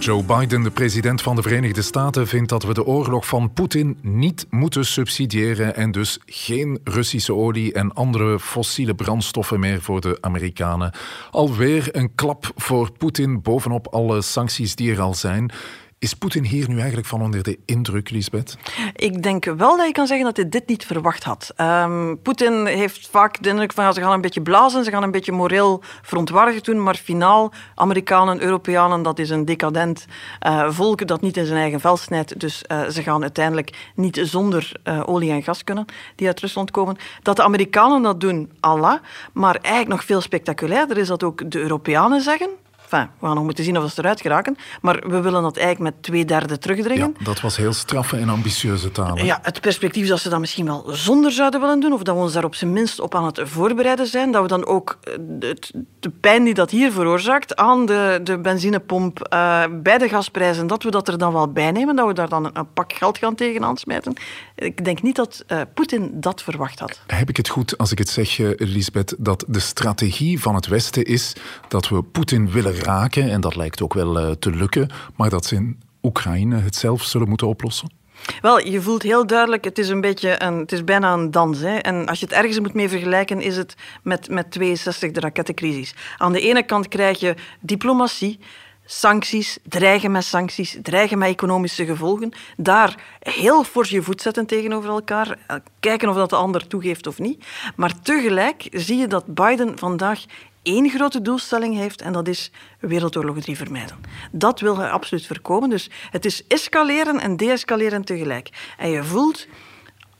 Joe 0.00 0.24
Biden, 0.24 0.62
de 0.62 0.70
president 0.70 1.22
van 1.22 1.36
de 1.36 1.42
Verenigde 1.42 1.82
Staten, 1.82 2.26
vindt 2.26 2.48
dat 2.48 2.62
we 2.62 2.74
de 2.74 2.84
oorlog 2.84 3.26
van 3.26 3.52
Poetin 3.52 3.98
niet 4.02 4.46
moeten 4.50 4.84
subsidiëren 4.84 5.76
en 5.76 5.92
dus 5.92 6.18
geen 6.26 6.80
Russische 6.84 7.34
olie 7.34 7.72
en 7.72 7.92
andere 7.92 8.40
fossiele 8.40 8.94
brandstoffen 8.94 9.60
meer 9.60 9.82
voor 9.82 10.00
de 10.00 10.18
Amerikanen. 10.20 10.92
Alweer 11.30 11.88
een 11.96 12.14
klap 12.14 12.52
voor 12.56 12.92
Poetin 12.92 13.42
bovenop 13.42 13.86
alle 13.86 14.22
sancties 14.22 14.74
die 14.74 14.92
er 14.92 15.00
al 15.00 15.14
zijn. 15.14 15.52
Is 16.00 16.14
Poetin 16.14 16.44
hier 16.44 16.68
nu 16.68 16.78
eigenlijk 16.78 17.08
van 17.08 17.22
onder 17.22 17.42
de 17.42 17.58
indruk, 17.64 18.10
Lisbeth? 18.10 18.56
Ik 18.94 19.22
denk 19.22 19.44
wel 19.44 19.76
dat 19.76 19.86
je 19.86 19.92
kan 19.92 20.06
zeggen 20.06 20.26
dat 20.26 20.36
hij 20.36 20.48
dit 20.48 20.68
niet 20.68 20.86
verwacht 20.86 21.24
had. 21.24 21.52
Um, 21.56 22.18
Poetin 22.22 22.66
heeft 22.66 23.08
vaak 23.10 23.42
de 23.42 23.48
indruk 23.48 23.72
van 23.72 23.94
ze 23.94 24.00
gaan 24.00 24.12
een 24.12 24.20
beetje 24.20 24.42
blazen, 24.42 24.84
ze 24.84 24.90
gaan 24.90 25.02
een 25.02 25.10
beetje 25.10 25.32
moreel 25.32 25.82
verontwaardigd 26.02 26.64
doen, 26.64 26.82
maar 26.82 26.94
finaal, 26.94 27.52
Amerikanen, 27.74 28.42
Europeanen, 28.42 29.02
dat 29.02 29.18
is 29.18 29.30
een 29.30 29.44
decadent 29.44 30.06
uh, 30.46 30.70
volk 30.70 31.06
dat 31.06 31.20
niet 31.20 31.36
in 31.36 31.46
zijn 31.46 31.60
eigen 31.60 31.80
vel 31.80 31.96
snijdt. 31.96 32.40
Dus 32.40 32.64
uh, 32.68 32.88
ze 32.88 33.02
gaan 33.02 33.22
uiteindelijk 33.22 33.90
niet 33.94 34.20
zonder 34.22 34.72
uh, 34.84 35.02
olie 35.04 35.30
en 35.30 35.42
gas 35.42 35.64
kunnen 35.64 35.84
die 36.14 36.26
uit 36.26 36.40
Rusland 36.40 36.70
komen. 36.70 36.96
Dat 37.22 37.36
de 37.36 37.42
Amerikanen 37.42 38.02
dat 38.02 38.20
doen, 38.20 38.50
Allah. 38.60 38.98
Maar 39.32 39.54
eigenlijk 39.54 39.88
nog 39.88 40.04
veel 40.04 40.20
spectaculairder 40.20 40.98
is 40.98 41.08
dat 41.08 41.22
ook 41.22 41.50
de 41.50 41.58
Europeanen 41.58 42.20
zeggen 42.20 42.50
Enfin, 42.90 43.10
we 43.18 43.26
gaan 43.26 43.34
nog 43.34 43.44
moeten 43.44 43.64
zien 43.64 43.78
of 43.78 43.90
ze 43.90 44.00
eruit 44.00 44.20
geraken. 44.20 44.56
Maar 44.80 45.02
we 45.06 45.20
willen 45.20 45.42
dat 45.42 45.56
eigenlijk 45.56 45.94
met 45.94 46.02
twee 46.02 46.24
derde 46.24 46.58
terugdringen. 46.58 47.14
Ja, 47.18 47.24
dat 47.24 47.40
was 47.40 47.56
heel 47.56 47.72
straffe 47.72 48.16
en 48.16 48.28
ambitieuze 48.28 48.92
taal. 48.92 49.18
Ja, 49.18 49.38
het 49.42 49.60
perspectief 49.60 50.08
dat 50.08 50.20
ze 50.20 50.28
dat 50.28 50.40
misschien 50.40 50.66
wel 50.66 50.84
zonder 50.88 51.32
zouden 51.32 51.60
willen 51.60 51.80
doen, 51.80 51.92
of 51.92 52.02
dat 52.02 52.14
we 52.14 52.20
ons 52.20 52.32
daar 52.32 52.44
op 52.44 52.54
zijn 52.54 52.72
minst 52.72 53.00
op 53.00 53.14
aan 53.14 53.24
het 53.24 53.40
voorbereiden 53.44 54.06
zijn, 54.06 54.32
dat 54.32 54.42
we 54.42 54.48
dan 54.48 54.66
ook 54.66 54.98
het, 55.40 55.72
de 56.00 56.10
pijn 56.10 56.44
die 56.44 56.54
dat 56.54 56.70
hier 56.70 56.92
veroorzaakt 56.92 57.56
aan 57.56 57.86
de, 57.86 58.20
de 58.22 58.38
benzinepomp, 58.38 59.28
uh, 59.32 59.64
bij 59.70 59.98
de 59.98 60.08
gasprijzen, 60.08 60.66
dat 60.66 60.82
we 60.82 60.90
dat 60.90 61.08
er 61.08 61.18
dan 61.18 61.32
wel 61.32 61.52
bij 61.52 61.70
nemen, 61.70 61.96
dat 61.96 62.06
we 62.06 62.12
daar 62.12 62.28
dan 62.28 62.44
een, 62.44 62.58
een 62.58 62.72
pak 62.72 62.92
geld 62.92 63.18
gaan 63.18 63.34
tegenaan 63.34 63.76
smijten. 63.76 64.14
Ik 64.54 64.84
denk 64.84 65.02
niet 65.02 65.16
dat 65.16 65.44
uh, 65.48 65.60
Poetin 65.74 66.10
dat 66.14 66.42
verwacht 66.42 66.78
had. 66.78 67.00
Heb 67.06 67.28
ik 67.28 67.36
het 67.36 67.48
goed 67.48 67.78
als 67.78 67.92
ik 67.92 67.98
het 67.98 68.08
zeg, 68.08 68.38
Lisbeth, 68.56 69.14
dat 69.18 69.44
de 69.48 69.60
strategie 69.60 70.40
van 70.40 70.54
het 70.54 70.66
Westen 70.66 71.04
is 71.04 71.32
dat 71.68 71.88
we 71.88 72.02
Poetin 72.02 72.50
willen 72.50 72.74
raken, 72.80 73.30
en 73.30 73.40
dat 73.40 73.56
lijkt 73.56 73.82
ook 73.82 73.94
wel 73.94 74.20
uh, 74.20 74.30
te 74.30 74.50
lukken, 74.50 74.88
maar 75.16 75.30
dat 75.30 75.44
ze 75.44 75.54
in 75.54 75.80
Oekraïne 76.02 76.58
het 76.58 76.76
zelf 76.76 77.02
zullen 77.02 77.28
moeten 77.28 77.48
oplossen? 77.48 77.98
Wel, 78.40 78.66
je 78.66 78.82
voelt 78.82 79.02
heel 79.02 79.26
duidelijk, 79.26 79.64
het 79.64 79.78
is 79.78 79.88
een 79.88 80.00
beetje 80.00 80.42
een, 80.42 80.58
het 80.58 80.72
is 80.72 80.84
bijna 80.84 81.12
een 81.12 81.30
dans. 81.30 81.60
Hè? 81.60 81.76
En 81.76 82.06
als 82.06 82.20
je 82.20 82.24
het 82.24 82.34
ergens 82.34 82.60
moet 82.60 82.74
mee 82.74 82.88
vergelijken, 82.88 83.40
is 83.40 83.56
het 83.56 83.74
met, 84.02 84.28
met 84.28 84.50
62 84.50 85.10
de 85.10 85.20
rakettencrisis. 85.20 85.94
Aan 86.16 86.32
de 86.32 86.40
ene 86.40 86.62
kant 86.62 86.88
krijg 86.88 87.20
je 87.20 87.34
diplomatie, 87.60 88.38
sancties, 88.84 89.58
dreigen 89.62 90.10
met 90.10 90.24
sancties, 90.24 90.78
dreigen 90.82 91.18
met 91.18 91.28
economische 91.28 91.84
gevolgen. 91.84 92.32
Daar 92.56 93.02
heel 93.18 93.64
fors 93.64 93.90
je 93.90 94.02
voet 94.02 94.22
zetten 94.22 94.46
tegenover 94.46 94.90
elkaar, 94.90 95.38
kijken 95.80 96.08
of 96.08 96.14
dat 96.14 96.30
de 96.30 96.36
ander 96.36 96.66
toegeeft 96.66 97.06
of 97.06 97.18
niet. 97.18 97.44
Maar 97.76 98.00
tegelijk 98.02 98.68
zie 98.70 98.96
je 98.96 99.06
dat 99.06 99.34
Biden 99.34 99.78
vandaag 99.78 100.24
één 100.62 100.90
grote 100.90 101.22
doelstelling 101.22 101.76
heeft 101.76 102.02
en 102.02 102.12
dat 102.12 102.28
is 102.28 102.50
Wereldoorlog 102.80 103.38
3 103.40 103.56
vermijden. 103.56 104.00
Dat 104.32 104.60
wil 104.60 104.76
hij 104.78 104.90
absoluut 104.90 105.26
voorkomen. 105.26 105.70
Dus 105.70 105.90
het 106.10 106.24
is 106.24 106.46
escaleren 106.46 107.20
en 107.20 107.36
deescaleren 107.36 108.04
tegelijk. 108.04 108.74
En 108.78 108.90
je 108.90 109.04
voelt 109.04 109.46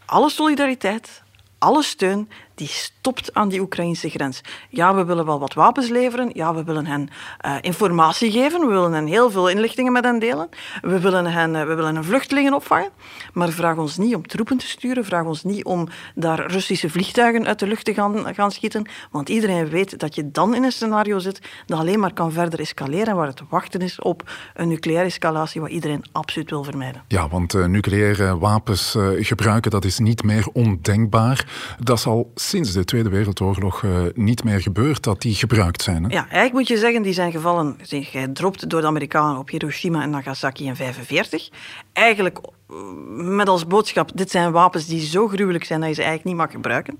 alle 0.07 0.31
solidariteit, 0.31 1.23
alle 1.59 1.83
steun 1.83 2.29
die 2.61 2.69
stopt 2.69 3.35
aan 3.35 3.49
die 3.49 3.61
Oekraïnse 3.61 4.11
grens. 4.11 4.41
Ja, 4.69 4.95
we 4.95 5.05
willen 5.05 5.27
wel 5.27 5.39
wat 5.39 5.55
wapens 5.55 5.89
leveren. 5.89 6.31
Ja, 6.33 6.55
we 6.55 6.65
willen 6.65 6.87
hen 6.87 7.09
uh, 7.47 7.55
informatie 7.61 8.31
geven. 8.31 8.61
We 8.61 8.67
willen 8.67 8.93
hen 8.93 9.07
heel 9.07 9.31
veel 9.31 9.49
inlichtingen 9.49 9.93
met 9.93 10.05
hen 10.05 10.19
delen. 10.19 10.49
We 10.81 11.01
willen 11.01 11.27
hen, 11.27 11.55
uh, 11.55 11.63
we 11.63 11.75
willen 11.75 11.95
hen 11.95 12.05
vluchtelingen 12.05 12.55
opvangen. 12.55 12.91
Maar 13.33 13.49
vraag 13.49 13.77
ons 13.77 13.97
niet 13.97 14.15
om 14.15 14.27
troepen 14.27 14.57
te 14.57 14.67
sturen. 14.67 15.05
Vraag 15.05 15.25
ons 15.25 15.45
niet 15.45 15.65
om 15.65 15.89
daar 16.15 16.51
Russische 16.51 16.91
vliegtuigen 16.91 17.47
uit 17.47 17.59
de 17.59 17.67
lucht 17.67 17.85
te 17.85 17.95
gaan, 17.95 18.35
gaan 18.35 18.51
schieten. 18.51 18.87
Want 19.11 19.29
iedereen 19.29 19.69
weet 19.69 19.99
dat 19.99 20.15
je 20.15 20.31
dan 20.31 20.55
in 20.55 20.65
een 20.65 20.73
scenario 20.73 21.19
zit 21.19 21.41
dat 21.67 21.79
alleen 21.79 22.01
maar 22.01 22.13
kan 22.13 22.33
verder 22.33 22.61
escaleren. 22.61 23.17
Waar 23.17 23.27
het 23.27 23.43
wachten 23.49 23.81
is 23.81 24.01
op 24.01 24.31
een 24.55 24.69
nucleaire 24.69 25.07
escalatie, 25.07 25.61
wat 25.61 25.71
iedereen 25.71 26.05
absoluut 26.13 26.51
wil 26.51 26.65
vermijden. 26.65 27.03
Ja, 27.09 27.29
want 27.29 27.55
uh, 27.55 27.65
nucleaire 27.65 28.39
wapens 28.39 28.97
gebruiken, 29.19 29.71
dat 29.71 29.85
is 29.85 29.99
niet 29.99 30.23
meer 30.23 30.49
ondenkbaar. 30.53 31.47
Dat 31.79 31.99
is 31.99 32.07
al 32.07 32.33
sinds 32.51 32.73
de 32.73 32.85
Tweede 32.85 33.09
Wereldoorlog 33.09 33.83
uh, 33.83 34.01
niet 34.15 34.45
meer 34.45 34.61
gebeurd 34.61 35.03
dat 35.03 35.21
die 35.21 35.35
gebruikt 35.35 35.83
zijn. 35.83 36.03
Hè? 36.03 36.09
Ja, 36.09 36.23
eigenlijk 36.23 36.53
moet 36.53 36.69
je 36.69 36.79
zeggen, 36.79 37.03
die 37.03 37.13
zijn 37.13 37.33
gevallen, 37.33 37.79
zijn 37.83 38.05
gedropt 38.05 38.71
door 38.71 38.81
de 38.81 38.87
Amerikanen 38.87 39.39
op 39.39 39.49
Hiroshima 39.49 40.03
en 40.03 40.11
Nagasaki 40.11 40.65
in 40.65 40.75
1945. 40.75 41.49
Eigenlijk 41.93 42.39
eh, 42.39 42.77
met 43.13 43.49
als 43.49 43.67
boodschap, 43.67 44.11
dit 44.15 44.31
zijn 44.31 44.53
wapens 44.53 44.87
die 44.87 45.01
zo 45.01 45.29
gruwelijk 45.29 45.65
zijn 45.65 45.81
dat 45.81 45.89
je 45.89 45.95
ze 45.95 46.03
eigenlijk 46.03 46.31
niet 46.31 46.47
mag 46.47 46.51
gebruiken. 46.55 46.99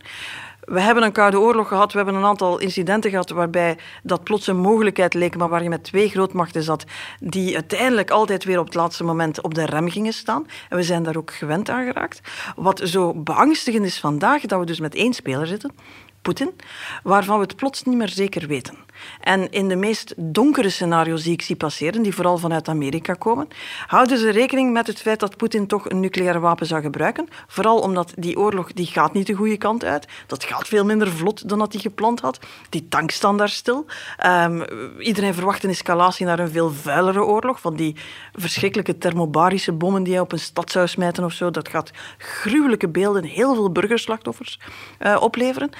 We 0.71 0.81
hebben 0.81 1.03
een 1.03 1.13
Koude 1.13 1.41
Oorlog 1.41 1.69
gehad, 1.69 1.93
we 1.93 1.97
hebben 1.97 2.15
een 2.17 2.25
aantal 2.25 2.59
incidenten 2.59 3.11
gehad 3.11 3.31
waarbij 3.31 3.79
dat 4.03 4.25
plots 4.25 4.47
een 4.47 4.57
mogelijkheid 4.57 5.15
leek, 5.15 5.37
maar 5.37 5.49
waar 5.49 5.63
je 5.63 5.69
met 5.69 5.85
twee 5.85 6.09
grootmachten 6.09 6.63
zat 6.63 6.85
die 7.21 7.55
uiteindelijk 7.55 8.11
altijd 8.11 8.45
weer 8.45 8.59
op 8.59 8.65
het 8.65 8.75
laatste 8.75 9.05
moment 9.05 9.41
op 9.41 9.55
de 9.55 9.67
rem 9.67 9.91
gingen 9.91 10.13
staan. 10.13 10.47
En 10.69 10.77
we 10.77 10.83
zijn 10.83 11.03
daar 11.03 11.17
ook 11.17 11.33
gewend 11.33 11.71
aan 11.71 11.85
geraakt. 11.85 12.21
Wat 12.57 12.81
zo 12.85 13.15
beangstigend 13.15 13.85
is 13.85 14.01
vandaag, 14.01 14.43
dat 14.43 14.59
we 14.59 14.67
dus 14.67 14.81
met 14.81 14.95
één 14.95 15.13
speler 15.13 15.47
zitten, 15.47 15.73
Poetin, 16.23 16.53
waarvan 17.03 17.37
we 17.37 17.43
het 17.43 17.57
plots 17.57 17.83
niet 17.83 17.97
meer 17.97 18.09
zeker 18.09 18.47
weten. 18.47 18.75
En 19.21 19.51
in 19.51 19.69
de 19.69 19.77
meest 19.77 20.15
donkere 20.17 20.71
scenario's 20.71 21.23
die 21.23 21.33
ik 21.33 21.43
zie 21.43 21.57
passeren, 21.57 22.03
die 22.03 22.15
vooral 22.15 22.39
vanuit 22.39 22.69
Amerika 22.69 23.15
komen, 23.15 23.49
houden 23.87 24.19
ze 24.19 24.31
rekening 24.31 24.73
met 24.73 24.87
het 24.87 25.01
feit 25.01 25.21
dat 25.21 25.37
Poetin 25.37 25.67
toch 25.67 25.91
een 25.91 26.01
nucleaire 26.01 26.39
wapen 26.39 26.67
zou 26.67 26.83
gebruiken. 26.83 27.29
Vooral 27.47 27.79
omdat 27.79 28.13
die 28.17 28.39
oorlog 28.39 28.73
die 28.73 28.87
gaat 28.87 29.13
niet 29.13 29.27
de 29.27 29.35
goede 29.35 29.57
kant 29.57 29.85
uit. 29.85 30.07
Dat 30.27 30.45
gaat 30.45 30.69
veel 30.69 30.85
minder 30.85 31.11
vlot 31.11 31.49
dan 31.49 31.59
dat 31.59 31.73
hij 31.73 31.83
gepland 31.83 32.21
had. 32.21 32.39
Die 32.69 32.89
tanks 32.89 33.15
staan 33.15 33.37
daar 33.37 33.49
stil. 33.49 33.87
Um, 34.27 34.65
iedereen 34.99 35.35
verwacht 35.35 35.65
een 35.65 35.71
escalatie 35.71 36.27
naar 36.27 36.39
een 36.39 36.51
veel 36.51 36.71
vuilere 36.71 37.25
oorlog. 37.25 37.61
Van 37.61 37.77
die 37.77 37.97
verschrikkelijke 38.33 38.99
thermobarische 38.99 39.73
bommen 39.73 40.03
die 40.03 40.13
hij 40.13 40.23
op 40.23 40.33
een 40.33 40.39
stad 40.39 40.71
zou 40.71 40.87
smijten 40.87 41.25
of 41.25 41.33
zo. 41.33 41.51
Dat 41.51 41.69
gaat 41.69 41.91
gruwelijke 42.19 42.89
beelden, 42.89 43.25
heel 43.25 43.55
veel 43.55 43.73
burgerslachtoffers 43.73 44.61
uh, 44.99 45.17
opleveren. 45.21 45.71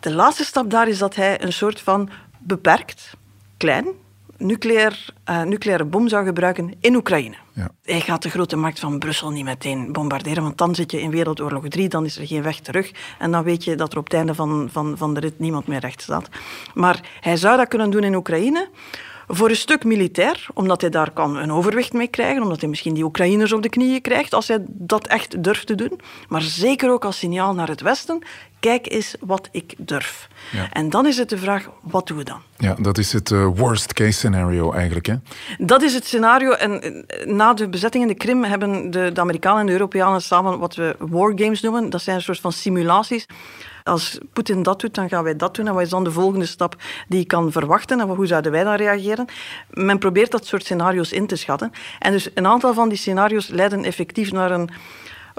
De 0.00 0.12
laatste 0.12 0.44
stap 0.44 0.70
daar 0.70 0.88
is 0.88 0.98
dat 0.98 1.14
hij 1.14 1.42
een 1.42 1.52
soort 1.52 1.80
van 1.80 2.10
beperkt, 2.40 3.12
klein, 3.56 3.86
nucleair, 4.40 5.06
uh, 5.30 5.42
nucleaire 5.42 5.84
bom 5.84 6.08
zou 6.08 6.26
gebruiken 6.26 6.74
in 6.80 6.94
Oekraïne. 6.94 7.36
Ja. 7.52 7.70
Hij 7.82 8.00
gaat 8.00 8.22
de 8.22 8.30
grote 8.30 8.56
markt 8.56 8.78
van 8.78 8.98
Brussel 8.98 9.30
niet 9.30 9.44
meteen 9.44 9.92
bombarderen, 9.92 10.42
want 10.42 10.58
dan 10.58 10.74
zit 10.74 10.90
je 10.90 11.00
in 11.00 11.10
Wereldoorlog 11.10 11.68
3, 11.68 11.88
dan 11.88 12.04
is 12.04 12.18
er 12.18 12.26
geen 12.26 12.42
weg 12.42 12.60
terug. 12.60 12.90
En 13.18 13.30
dan 13.30 13.42
weet 13.42 13.64
je 13.64 13.74
dat 13.74 13.92
er 13.92 13.98
op 13.98 14.04
het 14.04 14.14
einde 14.14 14.34
van, 14.34 14.68
van, 14.72 14.96
van 14.96 15.14
de 15.14 15.20
rit 15.20 15.38
niemand 15.38 15.66
meer 15.66 15.80
recht 15.80 16.02
staat. 16.02 16.28
Maar 16.74 17.00
hij 17.20 17.36
zou 17.36 17.56
dat 17.56 17.68
kunnen 17.68 17.90
doen 17.90 18.04
in 18.04 18.14
Oekraïne. 18.14 18.68
Voor 19.32 19.48
een 19.48 19.56
stuk 19.56 19.84
militair, 19.84 20.46
omdat 20.54 20.80
hij 20.80 20.90
daar 20.90 21.10
kan 21.10 21.36
een 21.36 21.52
overwicht 21.52 21.92
mee 21.92 22.08
krijgen, 22.08 22.42
omdat 22.42 22.60
hij 22.60 22.68
misschien 22.68 22.94
die 22.94 23.04
Oekraïners 23.04 23.52
op 23.52 23.62
de 23.62 23.68
knieën 23.68 24.00
krijgt, 24.00 24.34
als 24.34 24.48
hij 24.48 24.58
dat 24.66 25.06
echt 25.06 25.44
durft 25.44 25.66
te 25.66 25.74
doen. 25.74 26.00
Maar 26.28 26.42
zeker 26.42 26.90
ook 26.90 27.04
als 27.04 27.18
signaal 27.18 27.54
naar 27.54 27.68
het 27.68 27.80
Westen, 27.80 28.22
kijk 28.60 28.90
eens 28.92 29.14
wat 29.20 29.48
ik 29.52 29.74
durf. 29.78 30.28
Ja. 30.52 30.72
En 30.72 30.90
dan 30.90 31.06
is 31.06 31.16
het 31.16 31.28
de 31.28 31.38
vraag, 31.38 31.68
wat 31.80 32.06
doen 32.06 32.16
we 32.16 32.24
dan? 32.24 32.40
Ja, 32.56 32.74
dat 32.78 32.98
is 32.98 33.12
het 33.12 33.30
uh, 33.30 33.46
worst 33.54 33.92
case 33.92 34.12
scenario 34.12 34.72
eigenlijk. 34.72 35.06
Hè? 35.06 35.14
Dat 35.58 35.82
is 35.82 35.94
het 35.94 36.06
scenario. 36.06 36.50
En 36.50 37.04
na 37.24 37.54
de 37.54 37.68
bezetting 37.68 38.02
in 38.02 38.08
de 38.08 38.14
Krim 38.14 38.44
hebben 38.44 38.90
de, 38.90 39.12
de 39.12 39.20
Amerikanen 39.20 39.60
en 39.60 39.66
de 39.66 39.72
Europeanen 39.72 40.22
samen 40.22 40.58
wat 40.58 40.74
we 40.74 40.96
wargames 40.98 41.60
noemen. 41.60 41.90
Dat 41.90 42.02
zijn 42.02 42.16
een 42.16 42.22
soort 42.22 42.40
van 42.40 42.52
simulaties 42.52 43.26
als 43.90 44.18
Poetin 44.32 44.62
dat 44.62 44.80
doet, 44.80 44.94
dan 44.94 45.08
gaan 45.08 45.24
wij 45.24 45.36
dat 45.36 45.54
doen. 45.54 45.66
En 45.66 45.74
wat 45.74 45.82
is 45.82 45.88
dan 45.90 46.04
de 46.04 46.12
volgende 46.12 46.46
stap 46.46 46.76
die 47.08 47.18
je 47.18 47.26
kan 47.26 47.52
verwachten? 47.52 48.00
En 48.00 48.08
hoe 48.08 48.26
zouden 48.26 48.52
wij 48.52 48.64
dan 48.64 48.74
reageren? 48.74 49.26
Men 49.70 49.98
probeert 49.98 50.30
dat 50.30 50.46
soort 50.46 50.64
scenario's 50.64 51.12
in 51.12 51.26
te 51.26 51.36
schatten. 51.36 51.72
En 51.98 52.12
dus 52.12 52.28
een 52.34 52.46
aantal 52.46 52.74
van 52.74 52.88
die 52.88 52.98
scenario's 52.98 53.48
leiden 53.48 53.84
effectief 53.84 54.32
naar 54.32 54.50
een 54.50 54.70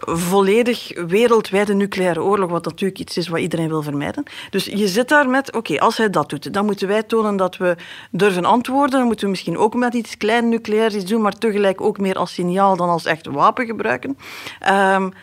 volledig 0.05 0.91
wereldwijde 1.08 1.74
nucleaire 1.74 2.24
oorlog, 2.24 2.50
wat 2.50 2.65
natuurlijk 2.65 3.00
iets 3.00 3.17
is 3.17 3.27
wat 3.27 3.39
iedereen 3.39 3.67
wil 3.67 3.81
vermijden. 3.81 4.24
Dus 4.50 4.65
je 4.65 4.88
zit 4.88 5.10
daar 5.10 5.29
met, 5.29 5.55
oké, 5.55 5.79
als 5.79 5.98
hij 5.98 6.10
dat 6.10 6.29
doet, 6.29 6.53
dan 6.53 6.65
moeten 6.65 6.88
wij 6.88 7.03
tonen 7.03 7.36
dat 7.36 7.58
we 7.58 7.75
durven 8.12 8.46
antwoorden. 8.46 9.00
Dan 9.00 9.08
moeten 9.08 9.25
we 9.25 9.31
misschien 9.31 9.58
ook 9.58 9.75
met 9.75 9.93
iets 9.93 10.17
klein 10.17 10.50
nucleairs 10.50 10.96
iets 10.96 11.05
doen, 11.05 11.22
maar 11.22 11.38
tegelijk 11.38 11.81
ook 11.81 12.00
meer 12.00 12.15
als 12.15 12.34
signaal 12.34 12.75
dan 12.75 12.89
als 12.89 13.05
echt 13.05 13.25
wapen 13.25 13.65
gebruiken. 13.65 14.17
Um, 14.70 15.13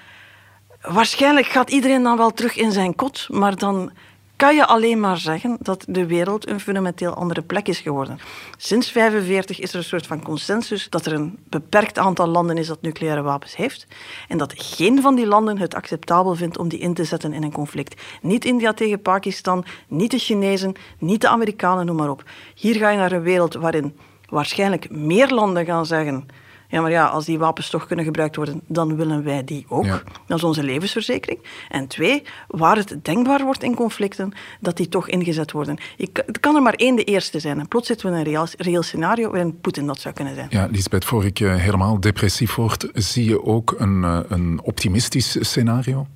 waarschijnlijk 0.80 1.46
gaat 1.46 1.70
iedereen 1.70 2.02
dan 2.02 2.16
wel 2.16 2.30
terug 2.30 2.56
in 2.56 2.72
zijn 2.72 2.94
kot, 2.94 3.26
maar 3.30 3.56
dan 3.56 3.92
kan 4.38 4.54
je 4.54 4.66
alleen 4.66 5.00
maar 5.00 5.16
zeggen 5.16 5.56
dat 5.60 5.84
de 5.88 6.06
wereld 6.06 6.48
een 6.48 6.60
fundamenteel 6.60 7.14
andere 7.14 7.42
plek 7.42 7.68
is 7.68 7.80
geworden. 7.80 8.18
Sinds 8.56 8.92
1945 8.92 9.60
is 9.60 9.72
er 9.72 9.78
een 9.78 9.84
soort 9.84 10.06
van 10.06 10.22
consensus 10.22 10.86
dat 10.90 11.06
er 11.06 11.12
een 11.12 11.38
beperkt 11.48 11.98
aantal 11.98 12.26
landen 12.26 12.58
is 12.58 12.66
dat 12.66 12.82
nucleaire 12.82 13.22
wapens 13.22 13.56
heeft 13.56 13.86
en 14.28 14.38
dat 14.38 14.52
geen 14.56 15.02
van 15.02 15.14
die 15.14 15.26
landen 15.26 15.58
het 15.58 15.74
acceptabel 15.74 16.34
vindt 16.34 16.58
om 16.58 16.68
die 16.68 16.78
in 16.78 16.94
te 16.94 17.04
zetten 17.04 17.32
in 17.32 17.42
een 17.42 17.52
conflict. 17.52 18.02
Niet 18.22 18.44
India 18.44 18.72
tegen 18.72 19.02
Pakistan, 19.02 19.64
niet 19.88 20.10
de 20.10 20.18
Chinezen, 20.18 20.74
niet 20.98 21.20
de 21.20 21.28
Amerikanen, 21.28 21.86
noem 21.86 21.96
maar 21.96 22.10
op. 22.10 22.22
Hier 22.54 22.74
ga 22.74 22.90
je 22.90 22.96
naar 22.96 23.12
een 23.12 23.22
wereld 23.22 23.54
waarin 23.54 23.96
waarschijnlijk 24.28 24.90
meer 24.90 25.28
landen 25.28 25.64
gaan 25.64 25.86
zeggen 25.86 26.28
ja, 26.68 26.80
maar 26.80 26.90
ja, 26.90 27.06
als 27.06 27.24
die 27.24 27.38
wapens 27.38 27.70
toch 27.70 27.86
kunnen 27.86 28.04
gebruikt 28.04 28.36
worden, 28.36 28.60
dan 28.66 28.96
willen 28.96 29.24
wij 29.24 29.44
die 29.44 29.64
ook. 29.68 30.02
Dat 30.26 30.38
is 30.38 30.44
onze 30.44 30.62
levensverzekering. 30.62 31.40
En 31.68 31.86
twee, 31.86 32.22
waar 32.48 32.76
het 32.76 32.96
denkbaar 33.02 33.44
wordt 33.44 33.62
in 33.62 33.74
conflicten, 33.74 34.32
dat 34.60 34.76
die 34.76 34.88
toch 34.88 35.08
ingezet 35.08 35.52
worden. 35.52 35.78
Het 35.96 36.40
kan 36.40 36.54
er 36.54 36.62
maar 36.62 36.74
één 36.74 36.96
de 36.96 37.04
eerste 37.04 37.38
zijn. 37.38 37.60
En 37.60 37.68
plots 37.68 37.86
zitten 37.86 38.10
we 38.10 38.18
in 38.18 38.26
een 38.26 38.46
reëel, 38.56 38.82
scenario 38.82 39.30
waarin 39.30 39.60
Poetin 39.60 39.86
dat 39.86 40.00
zou 40.00 40.14
kunnen 40.14 40.34
zijn. 40.34 40.46
Ja, 40.50 40.68
Lisbeth, 40.70 41.04
voor 41.04 41.24
ik 41.24 41.40
eh, 41.40 41.54
helemaal 41.54 42.00
depressief 42.00 42.54
word, 42.54 42.88
zie 42.94 43.24
je 43.24 43.44
ook 43.44 43.74
een, 43.78 44.04
eh, 44.04 44.20
een 44.28 44.60
optimistisch 44.62 45.36
scenario? 45.40 46.06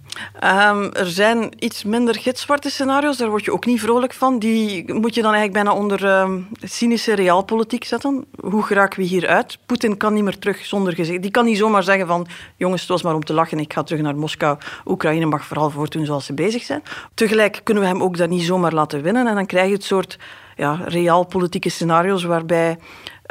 Um, 0.44 0.92
er 0.92 1.06
zijn 1.06 1.52
iets 1.58 1.84
minder 1.84 2.14
gitzwarte 2.14 2.70
scenario's, 2.70 3.16
daar 3.16 3.28
word 3.28 3.44
je 3.44 3.52
ook 3.52 3.66
niet 3.66 3.80
vrolijk 3.80 4.12
van. 4.12 4.38
Die 4.38 4.94
moet 4.94 5.14
je 5.14 5.22
dan 5.22 5.32
eigenlijk 5.32 5.64
bijna 5.64 5.78
onder 5.78 6.20
um, 6.20 6.48
cynische 6.62 7.14
realpolitiek 7.14 7.84
zetten. 7.84 8.24
Hoe 8.40 8.62
geraken 8.62 9.00
we 9.00 9.06
hieruit? 9.06 9.58
Poetin 9.66 9.96
kan 9.96 10.14
niet 10.14 10.24
meer 10.24 10.38
terug 10.38 10.64
zonder 10.64 10.94
gezegd. 10.94 11.22
Die 11.22 11.30
kan 11.30 11.44
niet 11.44 11.58
zomaar 11.58 11.82
zeggen 11.82 12.06
van, 12.06 12.26
jongens, 12.56 12.80
het 12.80 12.90
was 12.90 13.02
maar 13.02 13.14
om 13.14 13.24
te 13.24 13.32
lachen, 13.32 13.58
ik 13.58 13.72
ga 13.72 13.82
terug 13.82 14.02
naar 14.02 14.16
Moskou. 14.16 14.58
Oekraïne 14.86 15.26
mag 15.26 15.44
vooral 15.44 15.70
voortdoen 15.70 16.04
zoals 16.04 16.26
ze 16.26 16.34
bezig 16.34 16.62
zijn. 16.62 16.82
Tegelijk 17.14 17.60
kunnen 17.64 17.82
we 17.82 17.88
hem 17.88 18.02
ook 18.02 18.16
daar 18.16 18.28
niet 18.28 18.42
zomaar 18.42 18.72
laten 18.72 19.02
winnen. 19.02 19.26
En 19.26 19.34
dan 19.34 19.46
krijg 19.46 19.66
je 19.66 19.74
het 19.74 19.84
soort 19.84 20.18
ja, 20.56 20.80
realpolitieke 20.84 21.68
scenario's 21.68 22.24
waarbij 22.24 22.78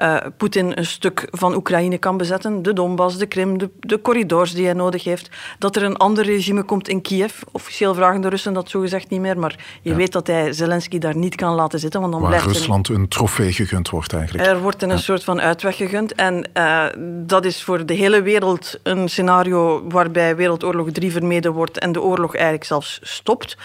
uh, 0.01 0.17
Poetin 0.37 0.77
een 0.77 0.85
stuk 0.85 1.27
van 1.31 1.55
Oekraïne 1.55 1.97
kan 1.97 2.17
bezetten, 2.17 2.61
de 2.61 2.73
Donbass, 2.73 3.17
de 3.17 3.25
Krim, 3.25 3.57
de, 3.57 3.69
de, 3.79 4.01
corridors 4.01 4.53
die 4.53 4.65
hij 4.65 4.73
nodig 4.73 5.03
heeft. 5.03 5.29
Dat 5.59 5.75
er 5.75 5.83
een 5.83 5.97
ander 5.97 6.25
regime 6.25 6.63
komt 6.63 6.87
in 6.87 7.01
Kiev. 7.01 7.41
Officieel 7.51 7.93
vragen 7.93 8.21
de 8.21 8.27
Russen 8.27 8.53
dat 8.53 8.69
zogezegd 8.69 9.09
niet 9.09 9.19
meer, 9.19 9.39
maar 9.39 9.55
je 9.81 9.95
weet 9.95 10.11
dat 10.11 10.27
hij 10.27 10.53
Zelensky 10.53 10.99
daar 10.99 11.17
niet 11.17 11.35
kan 11.35 11.53
laten 11.53 11.79
zitten. 11.79 11.99
Want 11.99 12.11
dan 12.11 12.21
Waar 12.21 12.29
blijft 12.29 12.57
Rusland 12.57 12.89
een 12.89 13.07
trofee 13.07 13.53
gegund 13.53 13.89
wordt 13.89 14.13
eigenlijk. 14.13 14.47
Er 14.47 14.61
wordt 14.61 14.81
een 14.81 14.99
soort 14.99 15.23
van 15.23 15.41
uitweg 15.41 15.75
gegund. 15.75 16.15
En 16.15 16.49
uh, 16.53 16.85
dat 17.25 17.45
is 17.45 17.63
voor 17.63 17.85
de 17.85 17.93
hele 17.93 18.21
wereld 18.21 18.79
een 18.83 19.09
scenario 19.09 19.83
waarbij 19.89 20.35
Wereldoorlog 20.35 20.91
3 20.91 21.11
vermeden 21.11 21.53
wordt 21.53 21.77
en 21.77 21.91
de 21.91 22.01
oorlog 22.01 22.33
eigenlijk 22.33 22.65
zelfs 22.65 22.99
stopt. 23.01 23.57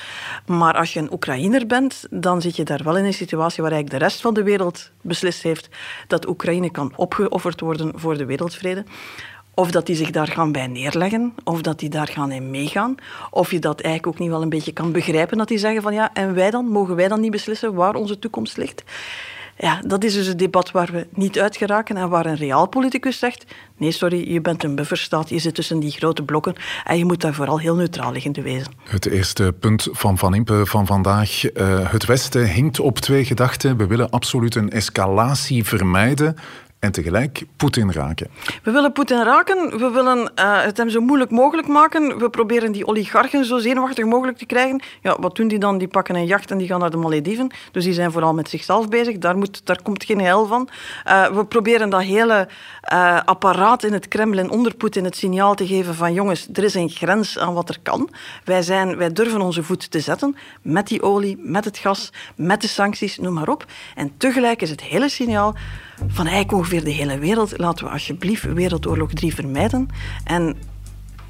Maar 0.47 0.75
als 0.75 0.93
je 0.93 1.00
een 1.00 1.12
Oekraïner 1.12 1.66
bent, 1.66 2.07
dan 2.11 2.40
zit 2.40 2.57
je 2.57 2.64
daar 2.64 2.81
wel 2.85 2.97
in 2.97 3.05
een 3.05 3.14
situatie 3.14 3.62
waar 3.62 3.73
eigenlijk 3.73 4.00
de 4.00 4.07
rest 4.09 4.21
van 4.21 4.35
de 4.35 4.43
wereld 4.43 4.90
beslist 5.00 5.43
heeft 5.43 5.69
dat 6.07 6.25
Oekraïne 6.28 6.71
kan 6.71 6.92
opgeofferd 6.97 7.61
worden 7.61 7.92
voor 7.95 8.16
de 8.16 8.25
wereldvrede. 8.25 8.85
Of 9.54 9.71
dat 9.71 9.87
die 9.87 9.97
zich 9.97 10.11
daar 10.11 10.26
gaan 10.26 10.52
bij 10.52 10.66
neerleggen, 10.66 11.35
of 11.45 11.61
dat 11.62 11.78
die 11.78 11.88
daar 11.88 12.09
gaan 12.09 12.33
in 12.33 12.50
meegaan. 12.50 12.95
Of 13.30 13.50
je 13.50 13.59
dat 13.59 13.80
eigenlijk 13.80 14.14
ook 14.14 14.21
niet 14.21 14.30
wel 14.30 14.42
een 14.42 14.49
beetje 14.49 14.73
kan 14.73 14.92
begrijpen, 14.92 15.38
dat 15.38 15.49
die 15.49 15.59
zeggen 15.59 15.83
van 15.83 15.95
ja, 15.95 16.11
en 16.14 16.35
wij 16.35 16.50
dan? 16.50 16.68
Mogen 16.68 16.97
wij 16.97 17.09
dan 17.09 17.21
niet 17.21 17.30
beslissen 17.30 17.75
waar 17.75 17.95
onze 17.95 18.18
toekomst 18.18 18.56
ligt? 18.56 18.85
Ja, 19.58 19.80
dat 19.86 20.04
is 20.04 20.14
dus 20.14 20.26
het 20.26 20.38
debat 20.38 20.70
waar 20.70 20.88
we 20.92 21.06
niet 21.10 21.38
uit 21.38 21.56
geraken 21.56 21.96
en 21.96 22.08
waar 22.08 22.26
een 22.26 22.36
realpoliticus 22.36 23.18
zegt 23.18 23.44
nee, 23.76 23.92
sorry, 23.92 24.32
je 24.32 24.40
bent 24.40 24.64
een 24.64 24.75
bufferstaat, 24.75 25.28
je 25.28 25.38
zit 25.38 25.54
tussen 25.54 25.78
die 25.78 25.90
grote 25.90 26.22
blokken 26.22 26.54
en 26.84 26.98
je 26.98 27.04
moet 27.04 27.20
daar 27.20 27.34
vooral 27.34 27.60
heel 27.60 27.75
neutraal 27.75 28.12
liggen 28.12 28.32
te 28.32 28.42
wezen. 28.42 28.72
Het 28.84 29.06
eerste 29.06 29.54
punt 29.60 29.88
van 29.90 30.18
Van 30.18 30.34
Impe 30.34 30.66
van 30.66 30.86
vandaag. 30.86 31.54
Uh, 31.54 31.90
het 31.92 32.04
Westen 32.04 32.48
hinkt 32.48 32.80
op 32.80 32.98
twee 32.98 33.25
gedachten. 33.25 33.76
We 33.76 33.86
willen 33.86 34.10
absoluut 34.10 34.54
een 34.54 34.70
escalatie 34.70 35.64
vermijden 35.64 36.36
en 36.87 36.93
tegelijk 36.93 37.45
Poetin 37.57 37.93
raken. 37.93 38.28
We 38.62 38.71
willen 38.71 38.93
Poetin 38.93 39.23
raken, 39.23 39.78
we 39.78 39.90
willen 39.90 40.19
uh, 40.19 40.62
het 40.62 40.76
hem 40.76 40.88
zo 40.88 41.00
moeilijk 41.00 41.31
mogelijk 41.31 41.69
maken. 41.69 42.19
We 42.19 42.31
proberen 42.31 42.73
die 42.73 42.87
oligarchen 42.87 43.45
zo 43.45 43.59
zenuwachtig 43.59 44.05
mogelijk 44.05 44.38
te 44.38 44.47
krijgen. 44.47 44.83
Ja, 45.02 45.16
wat 45.21 45.37
doen 45.37 45.49
die 45.49 45.59
dan? 45.59 45.78
Die 45.78 45.88
pakken 45.88 46.14
een 46.14 46.26
jacht 46.26 46.50
en 46.50 46.59
die 46.59 46.66
gaan 46.66 46.81
naar 46.81 46.90
de 46.90 46.97
Malediven. 46.97 47.50
Dus 47.73 47.85
die 47.85 47.93
zijn 47.93 48.12
vooral 48.12 48.35
met 48.35 48.49
zichzelf 48.49 48.88
bezig. 48.88 49.19
Daar, 49.19 49.37
moet, 49.37 49.61
daar 49.64 49.83
komt 49.83 50.05
geen 50.05 50.21
heil 50.21 50.47
van. 50.47 50.69
Uh, 51.07 51.26
we 51.26 51.45
proberen 51.45 51.90
dat 51.90 52.02
hele 52.02 52.49
uh, 52.93 53.21
apparaat 53.25 53.83
in 53.83 53.93
het 53.93 54.09
Kremlin 54.09 54.50
onder 54.50 54.75
Poetin 54.75 55.05
het 55.05 55.16
signaal 55.16 55.55
te 55.55 55.66
geven 55.66 55.95
van 55.95 56.12
jongens, 56.12 56.49
er 56.52 56.64
is 56.64 56.75
een 56.75 56.88
grens 56.88 57.38
aan 57.38 57.55
wat 57.55 57.69
er 57.69 57.78
kan. 57.83 58.11
Wij, 58.45 58.62
zijn, 58.62 58.97
wij 58.97 59.12
durven 59.12 59.40
onze 59.40 59.62
voet 59.62 59.90
te 59.90 60.00
zetten 60.00 60.37
met 60.62 60.87
die 60.87 61.02
olie, 61.02 61.38
met 61.40 61.64
het 61.64 61.78
gas, 61.78 62.12
met 62.37 62.61
de 62.61 62.69
sancties, 62.69 63.19
noem 63.19 63.35
maar 63.35 63.49
op. 63.49 63.64
En 63.95 64.12
tegelijk 64.16 64.62
is 64.62 64.71
het 64.71 64.83
hele 64.83 65.09
signaal 65.09 65.55
van 66.07 66.26
eigenlijk 66.26 66.53
ongeveer 66.53 66.85
de 66.85 66.91
hele 66.91 67.19
wereld. 67.19 67.59
Laten 67.59 67.85
we 67.85 67.91
alsjeblieft 67.91 68.53
Wereldoorlog 68.53 69.12
3 69.12 69.35
vermijden. 69.35 69.88
En 70.25 70.57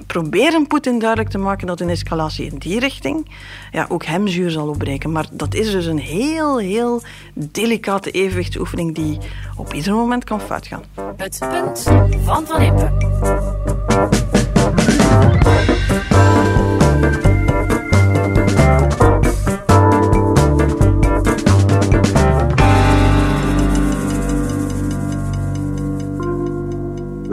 proberen 0.07 0.67
Poetin 0.67 0.99
duidelijk 0.99 1.31
te 1.31 1.39
maken 1.39 1.67
dat 1.67 1.81
een 1.81 1.89
escalatie 1.89 2.51
in 2.51 2.59
die 2.59 2.81
richting 2.81 3.31
ja, 3.73 3.87
ook 3.89 4.05
hem 4.05 4.29
zuur 4.29 4.51
zal 4.51 4.69
opbreken. 4.69 5.13
Maar 5.13 5.27
dat 5.33 5.55
is 5.55 5.71
dus 5.71 5.87
een 5.87 5.99
heel, 5.99 6.59
heel 6.59 7.03
delicate 7.35 8.11
evenwichtsoefening 8.11 8.95
die 8.95 9.19
op 9.57 9.73
ieder 9.75 9.95
moment 9.95 10.25
kan 10.25 10.41
fout 10.41 10.67
gaan. 10.67 10.83
Het 11.17 11.39
punt 11.39 11.83
van 12.25 12.47
Van 12.47 12.63
Impe. 12.63 12.95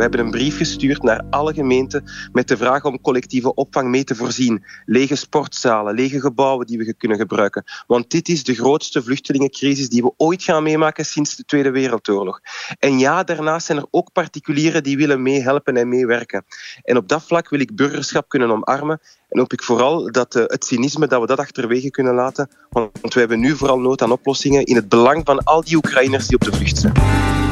Hebben 0.04 0.20
een 0.20 0.32
brief 0.32 0.58
gestuurd 0.58 1.04
naar 1.04 1.24
alle 1.30 1.54
gemeenten 1.54 2.04
met 2.32 2.48
de 2.48 2.58
vraag 2.58 2.86
om 2.86 3.02
collectieve 3.02 3.54
opvang 3.54 3.90
mee 3.90 4.04
te 4.04 4.16
voorzien. 4.16 4.64
Lege 4.86 5.16
sportzalen, 5.16 5.96
lege 5.96 6.20
gebouwen 6.20 6.66
die 6.66 6.78
we 6.78 6.94
kunnen 6.94 7.18
gebruiken. 7.18 7.64
Want 7.88 8.12
dit 8.12 8.30
is 8.30 8.44
de 8.44 8.56
grootste 8.56 9.04
vluchtelingencrisis 9.04 9.90
die 9.90 10.02
we 10.02 10.14
ooit 10.18 10.44
gaan 10.44 10.64
meemaken 10.64 11.06
sinds 11.06 11.36
de 11.36 11.44
Tweede 11.44 11.72
Wereldoorlog. 11.72 12.40
En 12.80 13.00
ja, 13.00 13.24
daarnaast 13.24 13.66
zijn 13.66 13.78
er 13.78 13.88
ook 13.92 14.12
particulieren 14.12 14.84
die 14.84 14.98
willen 14.98 15.22
meehelpen 15.22 15.78
en 15.78 15.90
meewerken. 15.90 16.46
En 16.84 16.98
op 16.98 17.08
dat 17.08 17.24
vlak 17.24 17.50
wil 17.50 17.60
ik 17.60 17.76
burgerschap 17.76 18.30
kunnen 18.30 18.52
omarmen 18.52 19.00
en 19.30 19.40
hoop 19.40 19.54
ik 19.54 19.64
vooral 19.64 20.12
dat 20.12 20.36
uh, 20.36 20.44
het 20.46 20.66
cynisme, 20.66 21.08
dat 21.08 21.22
we 21.22 21.28
dat 21.28 21.40
achterwege 21.40 21.92
kunnen 21.92 22.14
laten. 22.14 22.50
Want 22.70 23.14
we 23.14 23.20
hebben 23.20 23.40
nu 23.40 23.56
vooral 23.56 23.80
nood 23.80 24.02
aan 24.02 24.12
oplossingen 24.12 24.66
in 24.66 24.76
het 24.76 24.90
belang 24.90 25.22
van 25.26 25.44
al 25.44 25.64
die 25.64 25.76
Oekraïners 25.76 26.28
die 26.28 26.36
op 26.36 26.44
de 26.44 26.52
vlucht 26.52 26.78
zijn. 26.78 27.43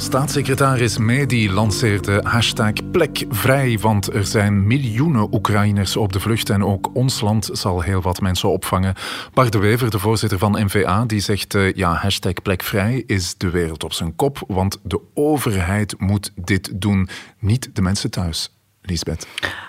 Staatssecretaris 0.00 0.98
Medi 0.98 1.50
lanceert 1.50 2.04
de 2.04 2.20
hashtag 2.22 2.72
plekvrij, 2.90 3.78
want 3.78 4.14
er 4.14 4.26
zijn 4.26 4.66
miljoenen 4.66 5.34
Oekraïners 5.34 5.96
op 5.96 6.12
de 6.12 6.20
vlucht 6.20 6.50
en 6.50 6.64
ook 6.64 6.90
ons 6.94 7.20
land 7.20 7.50
zal 7.52 7.80
heel 7.80 8.02
wat 8.02 8.20
mensen 8.20 8.48
opvangen. 8.48 8.94
Bart 9.34 9.52
de 9.52 9.58
Wever, 9.58 9.90
de 9.90 9.98
voorzitter 9.98 10.38
van 10.38 10.64
NVA, 10.64 11.04
die 11.04 11.20
zegt 11.20 11.54
uh, 11.54 11.72
ja, 11.72 11.92
hashtag 11.92 12.32
plekvrij 12.42 13.02
is 13.06 13.34
de 13.36 13.50
wereld 13.50 13.84
op 13.84 13.92
zijn 13.92 14.16
kop, 14.16 14.44
want 14.46 14.78
de 14.82 15.00
overheid 15.14 15.94
moet 15.98 16.32
dit 16.34 16.70
doen, 16.80 17.08
niet 17.38 17.70
de 17.72 17.82
mensen 17.82 18.10
thuis. 18.10 18.57
Lisbeth? 18.88 19.26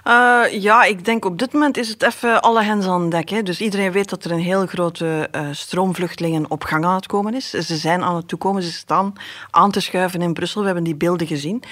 Uh, 0.07 0.61
ja, 0.61 0.83
ik 0.83 1.05
denk 1.05 1.25
op 1.25 1.39
dit 1.39 1.53
moment 1.53 1.77
is 1.77 1.89
het 1.89 2.03
even 2.03 2.41
alle 2.41 2.63
hens 2.63 2.85
aan 2.85 3.09
dek. 3.09 3.29
Hè. 3.29 3.43
Dus 3.43 3.61
iedereen 3.61 3.91
weet 3.91 4.09
dat 4.09 4.23
er 4.23 4.31
een 4.31 4.39
heel 4.39 4.65
grote 4.65 5.29
uh, 5.35 5.47
stroom 5.51 5.95
vluchtelingen 5.95 6.51
op 6.51 6.63
gang 6.63 6.85
aan 6.85 6.95
het 6.95 7.05
komen 7.05 7.33
is. 7.33 7.49
Ze 7.49 7.77
zijn 7.77 8.03
aan 8.03 8.15
het 8.15 8.27
toekomen, 8.27 8.63
ze 8.63 8.71
staan 8.71 9.13
aan 9.49 9.71
te 9.71 9.79
schuiven 9.79 10.21
in 10.21 10.33
Brussel. 10.33 10.59
We 10.59 10.65
hebben 10.65 10.83
die 10.83 10.95
beelden 10.95 11.27
gezien. 11.27 11.63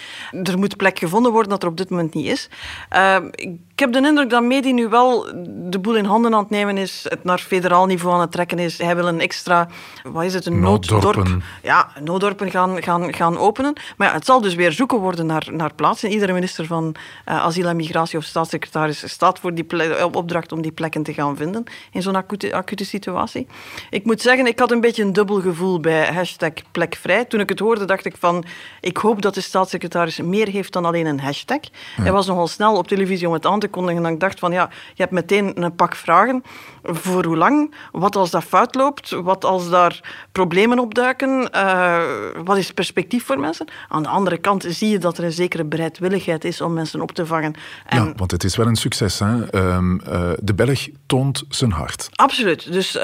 Er 0.44 0.58
moet 0.58 0.78
plek 0.78 1.00
gevonden 1.00 1.32
worden 1.32 1.50
dat 1.50 1.64
er 1.64 1.70
op 1.70 1.78
dit 1.78 1.90
moment 1.90 2.14
niet 2.14 2.26
is. 2.26 2.50
Uh, 2.96 3.18
ik 3.32 3.50
heb 3.80 3.92
de 3.92 4.08
indruk 4.08 4.30
dat 4.30 4.44
Medi 4.44 4.74
nu 4.74 4.88
wel 4.88 5.28
de 5.46 5.80
boel 5.80 5.96
in 5.96 6.06
handen 6.06 6.34
aan 6.34 6.40
het 6.40 6.50
nemen 6.50 6.78
is, 6.78 7.06
het 7.08 7.24
naar 7.24 7.40
federaal 7.40 7.86
niveau 7.86 8.16
aan 8.16 8.22
het 8.22 8.32
trekken 8.32 8.60
is. 8.60 8.78
Hij 8.78 8.96
wil 8.96 9.08
een 9.08 9.20
extra, 9.20 9.68
wat 10.04 10.24
is 10.24 10.34
het, 10.34 10.46
een 10.46 10.60
nooddorp. 10.60 11.28
Ja, 11.64 11.90
nooddorpen 12.04 12.52
gaan, 12.52 12.84
gaan, 12.84 13.14
gaan 13.14 13.38
openen. 13.38 13.74
Maar 13.98 14.08
ja, 14.08 14.14
het 14.14 14.26
zal 14.26 14.42
dus 14.42 14.56
weer 14.56 14.72
zoeken 14.72 14.98
worden 14.98 15.26
naar, 15.26 15.48
naar 15.52 15.74
plaatsen. 15.74 16.10
Iedere 16.10 16.34
minister 16.34 16.66
van 16.66 16.96
uh, 17.26 17.44
asiel 17.44 17.68
en 17.68 17.76
migratie 17.76 18.18
of 18.18 18.24
staatssecretaris 18.24 19.10
staat 19.12 19.40
voor 19.40 19.54
die 19.54 19.66
opdracht 20.12 20.52
om 20.52 20.62
die 20.62 20.72
plekken 20.72 21.04
te 21.04 21.14
gaan 21.14 21.36
vinden 21.36 21.64
in 21.92 22.02
zo'n 22.02 22.16
acute, 22.16 22.54
acute 22.54 22.86
situatie. 22.86 23.48
Ik 23.90 24.06
moet 24.06 24.22
zeggen, 24.22 24.48
ik 24.48 24.60
had 24.60 24.72
een 24.72 24.82
beetje 24.82 25.04
een 25.04 25.14
dubbel 25.14 25.42
gevoel 25.42 25.80
bij 25.80 26.14
hashtag 26.14 26.52
plekvrij. 26.72 27.26
Toen 27.26 27.40
ik 27.40 27.50
het 27.50 27.60
hoorde, 27.60 27.86
dacht 27.86 28.06
ik 28.06 28.16
van, 28.20 28.44
ik 28.82 28.98
hoop 28.98 29.22
dat 29.22 29.34
de 29.34 29.42
staatssecretaris 29.42 30.22
meer 30.22 30.48
heeft 30.48 30.74
dan 30.74 30.86
alleen 30.86 31.06
een 31.06 31.20
hashtag. 31.20 31.60
Hij 32.02 32.12
was 32.12 32.28
nogal 32.28 32.48
snel 32.48 32.76
op 32.76 32.88
televisie 32.88 33.28
om 33.28 33.34
het 33.34 33.46
aan 33.46 33.60
te 33.60 33.67
kondigen 33.70 34.06
en 34.06 34.14
ik 34.14 34.20
dacht 34.20 34.40
van, 34.40 34.52
ja, 34.52 34.70
je 34.94 35.02
hebt 35.02 35.12
meteen 35.12 35.64
een 35.64 35.76
pak 35.76 35.96
vragen. 35.96 36.44
Voor 36.84 37.26
hoe 37.26 37.38
lang? 37.38 37.76
Wat 37.92 38.16
als 38.16 38.32
dat 38.32 38.44
fout 38.44 38.76
loopt? 38.76 39.10
Wat 39.10 39.46
als 39.46 39.70
daar 39.70 40.02
problemen 40.32 40.80
opduiken? 40.80 41.50
Uh, 41.56 42.02
wat 42.44 42.58
is 42.58 42.66
het 42.66 42.76
perspectief 42.76 43.26
voor 43.26 43.40
mensen? 43.40 43.68
Aan 43.88 44.04
de 44.04 44.10
andere 44.10 44.38
kant 44.38 44.66
zie 44.68 44.90
je 44.90 44.98
dat 44.98 45.18
er 45.18 45.24
een 45.24 45.32
zekere 45.32 45.66
bereidwilligheid 45.66 46.44
is 46.44 46.62
om 46.62 46.74
mensen 46.74 47.02
op 47.02 47.12
te 47.12 47.26
vangen. 47.26 47.54
En 47.86 48.04
ja, 48.04 48.14
want 48.16 48.32
het 48.32 48.44
is 48.44 48.56
wel 48.56 48.68
een 48.68 48.76
succes. 48.76 49.20
Hè? 49.20 49.56
Um, 49.76 50.02
uh, 50.08 50.30
de 50.40 50.54
Belg 50.54 50.88
toont 51.06 51.44
zijn 51.50 51.72
hart. 51.72 52.10
Absoluut. 52.16 52.72
Dus 52.72 52.96
uh, 52.96 53.02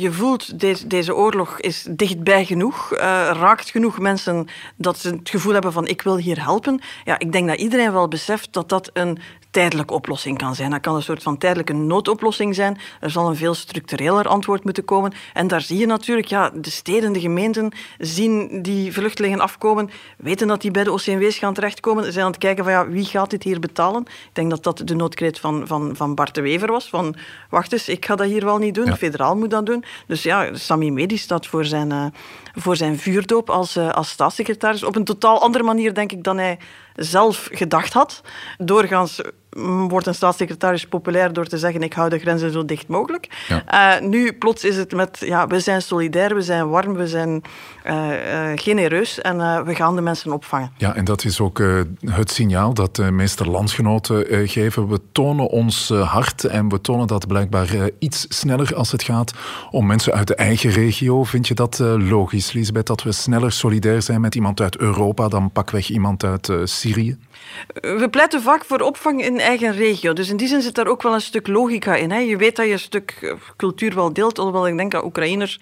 je 0.00 0.12
voelt, 0.12 0.60
deze, 0.60 0.86
deze 0.86 1.14
oorlog 1.14 1.60
is 1.60 1.86
dichtbij 1.90 2.44
genoeg, 2.44 2.90
raakt 3.32 3.70
genoeg 3.70 3.98
mensen 3.98 4.48
dat 4.76 4.98
ze 4.98 5.08
het 5.08 5.30
gevoel 5.30 5.52
hebben 5.52 5.72
van 5.72 5.86
ik 5.86 6.02
wil 6.02 6.16
hier 6.16 6.42
helpen. 6.42 6.80
Ja, 7.04 7.18
ik 7.18 7.32
denk 7.32 7.48
dat 7.48 7.58
iedereen 7.58 7.92
wel 7.92 8.08
beseft 8.08 8.52
dat 8.52 8.68
dat 8.68 8.90
een 8.92 9.18
tijdelijke 9.52 9.94
oplossing 9.94 10.38
kan 10.38 10.54
zijn. 10.54 10.70
Dat 10.70 10.80
kan 10.80 10.94
een 10.94 11.02
soort 11.02 11.22
van 11.22 11.38
tijdelijke 11.38 11.72
noodoplossing 11.72 12.54
zijn. 12.54 12.78
Er 13.00 13.10
zal 13.10 13.28
een 13.28 13.36
veel 13.36 13.54
structureler 13.54 14.28
antwoord 14.28 14.64
moeten 14.64 14.84
komen. 14.84 15.12
En 15.32 15.46
daar 15.46 15.60
zie 15.60 15.78
je 15.78 15.86
natuurlijk, 15.86 16.26
ja, 16.26 16.50
de 16.54 16.70
steden, 16.70 17.12
de 17.12 17.20
gemeenten 17.20 17.72
zien 17.98 18.62
die 18.62 18.92
vluchtelingen 18.92 19.40
afkomen, 19.40 19.90
weten 20.16 20.48
dat 20.48 20.60
die 20.60 20.70
bij 20.70 20.84
de 20.84 20.92
OCMW's 20.92 21.38
gaan 21.38 21.54
terechtkomen, 21.54 22.12
zijn 22.12 22.24
aan 22.24 22.30
het 22.30 22.40
kijken 22.40 22.64
van 22.64 22.72
ja, 22.72 22.88
wie 22.88 23.04
gaat 23.04 23.30
dit 23.30 23.42
hier 23.42 23.60
betalen. 23.60 24.02
Ik 24.02 24.30
denk 24.32 24.50
dat 24.50 24.62
dat 24.62 24.82
de 24.84 24.94
noodkreet 24.94 25.38
van, 25.38 25.66
van, 25.66 25.96
van 25.96 26.14
Bart 26.14 26.34
de 26.34 26.40
Wever 26.40 26.70
was, 26.70 26.88
van 26.88 27.14
wacht 27.50 27.72
eens, 27.72 27.88
ik 27.88 28.04
ga 28.04 28.16
dat 28.16 28.26
hier 28.26 28.44
wel 28.44 28.58
niet 28.58 28.74
doen, 28.74 28.96
federaal 28.96 29.36
moet 29.36 29.50
dat 29.50 29.66
doen. 29.66 29.84
Dus 30.06 30.22
ja, 30.22 30.54
Sami 30.54 30.90
Medi 30.90 31.16
staat 31.16 31.46
voor 31.46 31.64
zijn, 31.64 31.90
uh, 31.90 32.06
voor 32.54 32.76
zijn 32.76 32.98
vuurdoop 32.98 33.50
als, 33.50 33.76
uh, 33.76 33.90
als 33.90 34.08
staatssecretaris 34.08 34.82
op 34.82 34.96
een 34.96 35.04
totaal 35.04 35.40
andere 35.40 35.64
manier, 35.64 35.94
denk 35.94 36.12
ik, 36.12 36.24
dan 36.24 36.38
hij 36.38 36.58
zelf 36.94 37.48
gedacht 37.52 37.92
had. 37.92 38.20
Doorgaans 38.58 39.20
wordt 39.88 40.06
een 40.06 40.14
staatssecretaris 40.14 40.86
populair 40.86 41.32
door 41.32 41.46
te 41.46 41.58
zeggen 41.58 41.82
ik 41.82 41.92
hou 41.92 42.08
de 42.08 42.18
grenzen 42.18 42.52
zo 42.52 42.64
dicht 42.64 42.88
mogelijk. 42.88 43.28
Uh, 43.50 44.00
nu 44.00 44.32
plots 44.32 44.64
is 44.64 44.76
het 44.76 44.92
met 44.92 45.18
ja, 45.20 45.46
we 45.46 45.60
zijn 45.60 45.82
solidair, 45.82 46.34
we 46.34 46.42
zijn 46.42 46.68
warm, 46.68 46.94
we 46.94 47.06
zijn 47.06 47.42
uh, 47.86 47.92
uh, 47.92 48.50
genereus 48.54 49.20
en 49.20 49.64
we 49.64 49.74
gaan 49.74 49.94
de 49.94 50.00
mensen 50.00 50.32
opvangen. 50.32 50.72
Ja, 50.76 50.94
en 50.94 51.04
dat 51.04 51.24
is 51.24 51.40
ook 51.40 51.62
het 52.04 52.30
signaal 52.30 52.74
dat 52.74 52.96
de 52.96 53.10
meeste 53.10 53.46
landgenoten 53.46 54.48
geven. 54.48 54.88
We 54.88 55.00
tonen 55.12 55.48
ons 55.48 55.88
hart 55.88 56.44
en 56.44 56.68
we 56.68 56.80
tonen 56.80 57.06
dat 57.06 57.26
blijkbaar 57.26 57.90
iets 57.98 58.26
sneller 58.28 58.74
als 58.74 58.92
het 58.92 59.02
gaat 59.02 59.32
om 59.70 59.86
mensen 59.86 60.12
uit 60.12 60.26
de 60.26 60.34
eigen 60.34 60.70
regio. 60.70 61.24
Vind 61.24 61.48
je 61.48 61.54
dat 61.54 61.78
logisch, 61.78 62.52
Lisbeth, 62.52 62.86
dat 62.86 63.02
we 63.02 63.12
sneller 63.12 63.52
solidair 63.52 64.02
zijn 64.02 64.20
met 64.20 64.34
iemand 64.34 64.60
uit 64.60 64.76
Europa 64.76 65.28
dan 65.28 65.50
pakweg 65.50 65.88
iemand 65.88 66.24
uit 66.24 66.52
Syrië? 66.64 67.16
We 67.80 68.08
pleiten 68.10 68.42
vaak 68.42 68.64
voor 68.64 68.80
opvang 68.80 69.24
in 69.24 69.40
eigen 69.40 69.72
regio. 69.72 70.12
Dus 70.12 70.30
in 70.30 70.36
die 70.36 70.48
zin 70.48 70.62
zit 70.62 70.74
daar 70.74 70.86
ook 70.86 71.02
wel 71.02 71.14
een 71.14 71.20
stuk 71.20 71.46
logica 71.46 71.94
in. 71.94 72.10
Hè. 72.10 72.18
Je 72.18 72.36
weet 72.36 72.56
dat 72.56 72.66
je 72.66 72.72
een 72.72 72.78
stuk 72.78 73.18
eh, 73.20 73.32
cultuur 73.56 73.94
wel 73.94 74.12
deelt, 74.12 74.38
alhoewel 74.38 74.68
ik 74.68 74.76
denk 74.76 74.92
dat 74.92 75.04
Oekraïners 75.04 75.60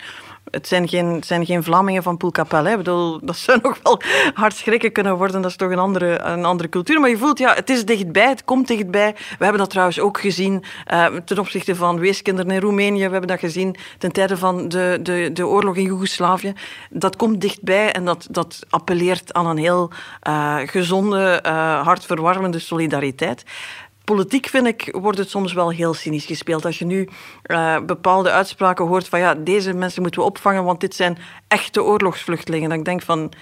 het 0.50 0.68
zijn 0.68 0.88
geen, 0.88 1.22
zijn 1.24 1.46
geen 1.46 1.62
Vlamingen 1.62 2.02
van 2.02 2.16
Poelkapel. 2.16 2.64
Hè. 2.64 2.76
bedoel, 2.76 3.18
dat 3.22 3.36
zou 3.36 3.58
nog 3.62 3.78
wel 3.82 4.00
hard 4.34 4.54
schrikken 4.54 4.92
kunnen 4.92 5.16
worden. 5.16 5.42
Dat 5.42 5.50
is 5.50 5.56
toch 5.56 5.70
een 5.70 5.78
andere, 5.78 6.18
een 6.18 6.44
andere 6.44 6.68
cultuur. 6.68 7.00
Maar 7.00 7.10
je 7.10 7.18
voelt, 7.18 7.38
ja, 7.38 7.54
het 7.54 7.70
is 7.70 7.84
dichtbij, 7.84 8.28
het 8.28 8.44
komt 8.44 8.66
dichtbij. 8.66 9.14
We 9.14 9.44
hebben 9.44 9.60
dat 9.60 9.70
trouwens 9.70 10.00
ook 10.00 10.20
gezien 10.20 10.64
uh, 10.92 11.06
ten 11.06 11.38
opzichte 11.38 11.74
van 11.76 11.98
weeskinderen 11.98 12.50
in 12.50 12.60
Roemenië. 12.60 13.04
We 13.04 13.10
hebben 13.10 13.28
dat 13.28 13.38
gezien 13.38 13.76
ten 13.98 14.12
tijde 14.12 14.36
van 14.36 14.68
de, 14.68 14.98
de, 15.02 15.30
de 15.32 15.46
oorlog 15.46 15.76
in 15.76 15.82
Joegoslavië. 15.82 16.52
Dat 16.90 17.16
komt 17.16 17.40
dichtbij 17.40 17.92
en 17.92 18.04
dat, 18.04 18.26
dat 18.30 18.58
appelleert 18.68 19.32
aan 19.32 19.46
een 19.46 19.58
heel 19.58 19.90
uh, 20.28 20.56
gezonde, 20.64 21.42
uh, 21.46 21.82
hartverwarmende 21.82 22.58
solidariteit 22.58 23.44
politiek, 24.14 24.46
vind 24.46 24.66
ik, 24.66 24.88
wordt 24.92 25.18
het 25.18 25.30
soms 25.30 25.52
wel 25.52 25.70
heel 25.70 25.94
cynisch 25.94 26.24
gespeeld. 26.24 26.64
Als 26.64 26.78
je 26.78 26.84
nu 26.84 27.08
uh, 27.46 27.80
bepaalde 27.80 28.30
uitspraken 28.30 28.86
hoort 28.86 29.08
van 29.08 29.18
ja, 29.18 29.34
deze 29.34 29.74
mensen 29.74 30.02
moeten 30.02 30.20
we 30.20 30.26
opvangen, 30.26 30.64
want 30.64 30.80
dit 30.80 30.94
zijn 30.94 31.18
echte 31.48 31.82
oorlogsvluchtelingen. 31.82 32.68
Dan 32.68 32.82
denk 32.82 33.02
van, 33.02 33.22
eh, 33.22 33.38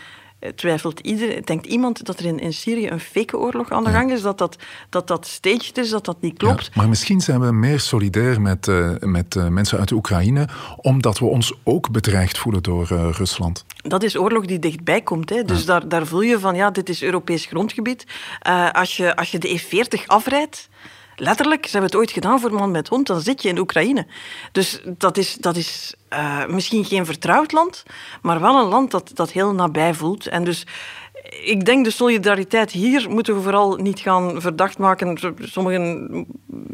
twijfelt 0.54 1.00
iedereen, 1.00 1.42
denkt 1.45 1.66
iemand 1.66 2.07
dat 2.07 2.18
er 2.18 2.25
in, 2.25 2.38
in 2.38 2.52
Syrië 2.52 2.88
een 2.88 3.00
fake 3.00 3.38
oorlog 3.38 3.71
aan 3.71 3.85
de 3.85 3.90
gang 3.90 4.12
is, 4.12 4.23
dat 4.23 4.38
dat, 4.38 4.57
dat, 4.88 5.07
dat 5.07 5.26
staged 5.26 5.78
is, 5.78 5.90
dat 5.90 6.04
dat 6.04 6.20
niet 6.20 6.37
klopt. 6.37 6.64
Ja, 6.64 6.70
maar 6.74 6.88
misschien 6.88 7.20
zijn 7.20 7.40
we 7.40 7.53
meer 7.53 7.81
solidair 7.81 8.40
met, 8.40 8.66
uh, 8.66 8.90
met 9.01 9.35
uh, 9.35 9.48
mensen 9.48 9.79
uit 9.79 9.88
de 9.88 9.94
Oekraïne, 9.94 10.48
omdat 10.77 11.18
we 11.18 11.24
ons 11.24 11.53
ook 11.64 11.90
bedreigd 11.90 12.38
voelen 12.38 12.62
door 12.62 12.88
uh, 12.92 13.09
Rusland. 13.12 13.64
Dat 13.77 14.03
is 14.03 14.16
oorlog 14.16 14.46
die 14.46 14.59
dichtbij 14.59 15.03
komt. 15.03 15.31
Hè. 15.31 15.42
Dus 15.42 15.61
ja. 15.61 15.66
daar, 15.66 15.88
daar 15.88 16.07
voel 16.07 16.22
je 16.22 16.38
van, 16.38 16.55
ja, 16.55 16.70
dit 16.70 16.88
is 16.88 17.03
Europees 17.03 17.46
grondgebied. 17.46 18.07
als, 18.72 18.96
je, 18.96 19.16
als 19.16 19.31
je 19.31 19.38
de 19.38 19.61
E40 19.61 20.07
afrijdt, 20.07 20.68
letterlijk, 21.20 21.64
ze 21.64 21.70
hebben 21.70 21.90
het 21.90 22.00
ooit 22.00 22.11
gedaan 22.11 22.40
voor 22.40 22.52
man 22.52 22.70
met 22.70 22.88
hond, 22.88 23.07
dan 23.07 23.20
zit 23.20 23.42
je 23.42 23.48
in 23.48 23.59
Oekraïne. 23.59 24.07
Dus 24.52 24.81
dat 24.85 25.16
is, 25.16 25.35
dat 25.35 25.57
is 25.57 25.94
uh, 26.12 26.46
misschien 26.46 26.85
geen 26.85 27.07
vertrouwd 27.07 27.52
land, 27.52 27.83
maar 28.22 28.40
wel 28.40 28.59
een 28.59 28.68
land 28.68 28.90
dat, 28.90 29.11
dat 29.14 29.31
heel 29.31 29.54
nabij 29.54 29.94
voelt. 29.94 30.26
En 30.26 30.44
dus 30.44 30.66
ik 31.31 31.64
denk 31.64 31.85
de 31.85 31.90
solidariteit 31.90 32.70
hier 32.70 33.11
moeten 33.11 33.35
we 33.35 33.40
vooral 33.40 33.76
niet 33.76 34.00
gaan 34.00 34.40
verdacht 34.40 34.78
maken. 34.78 35.18
Sommigen 35.38 36.26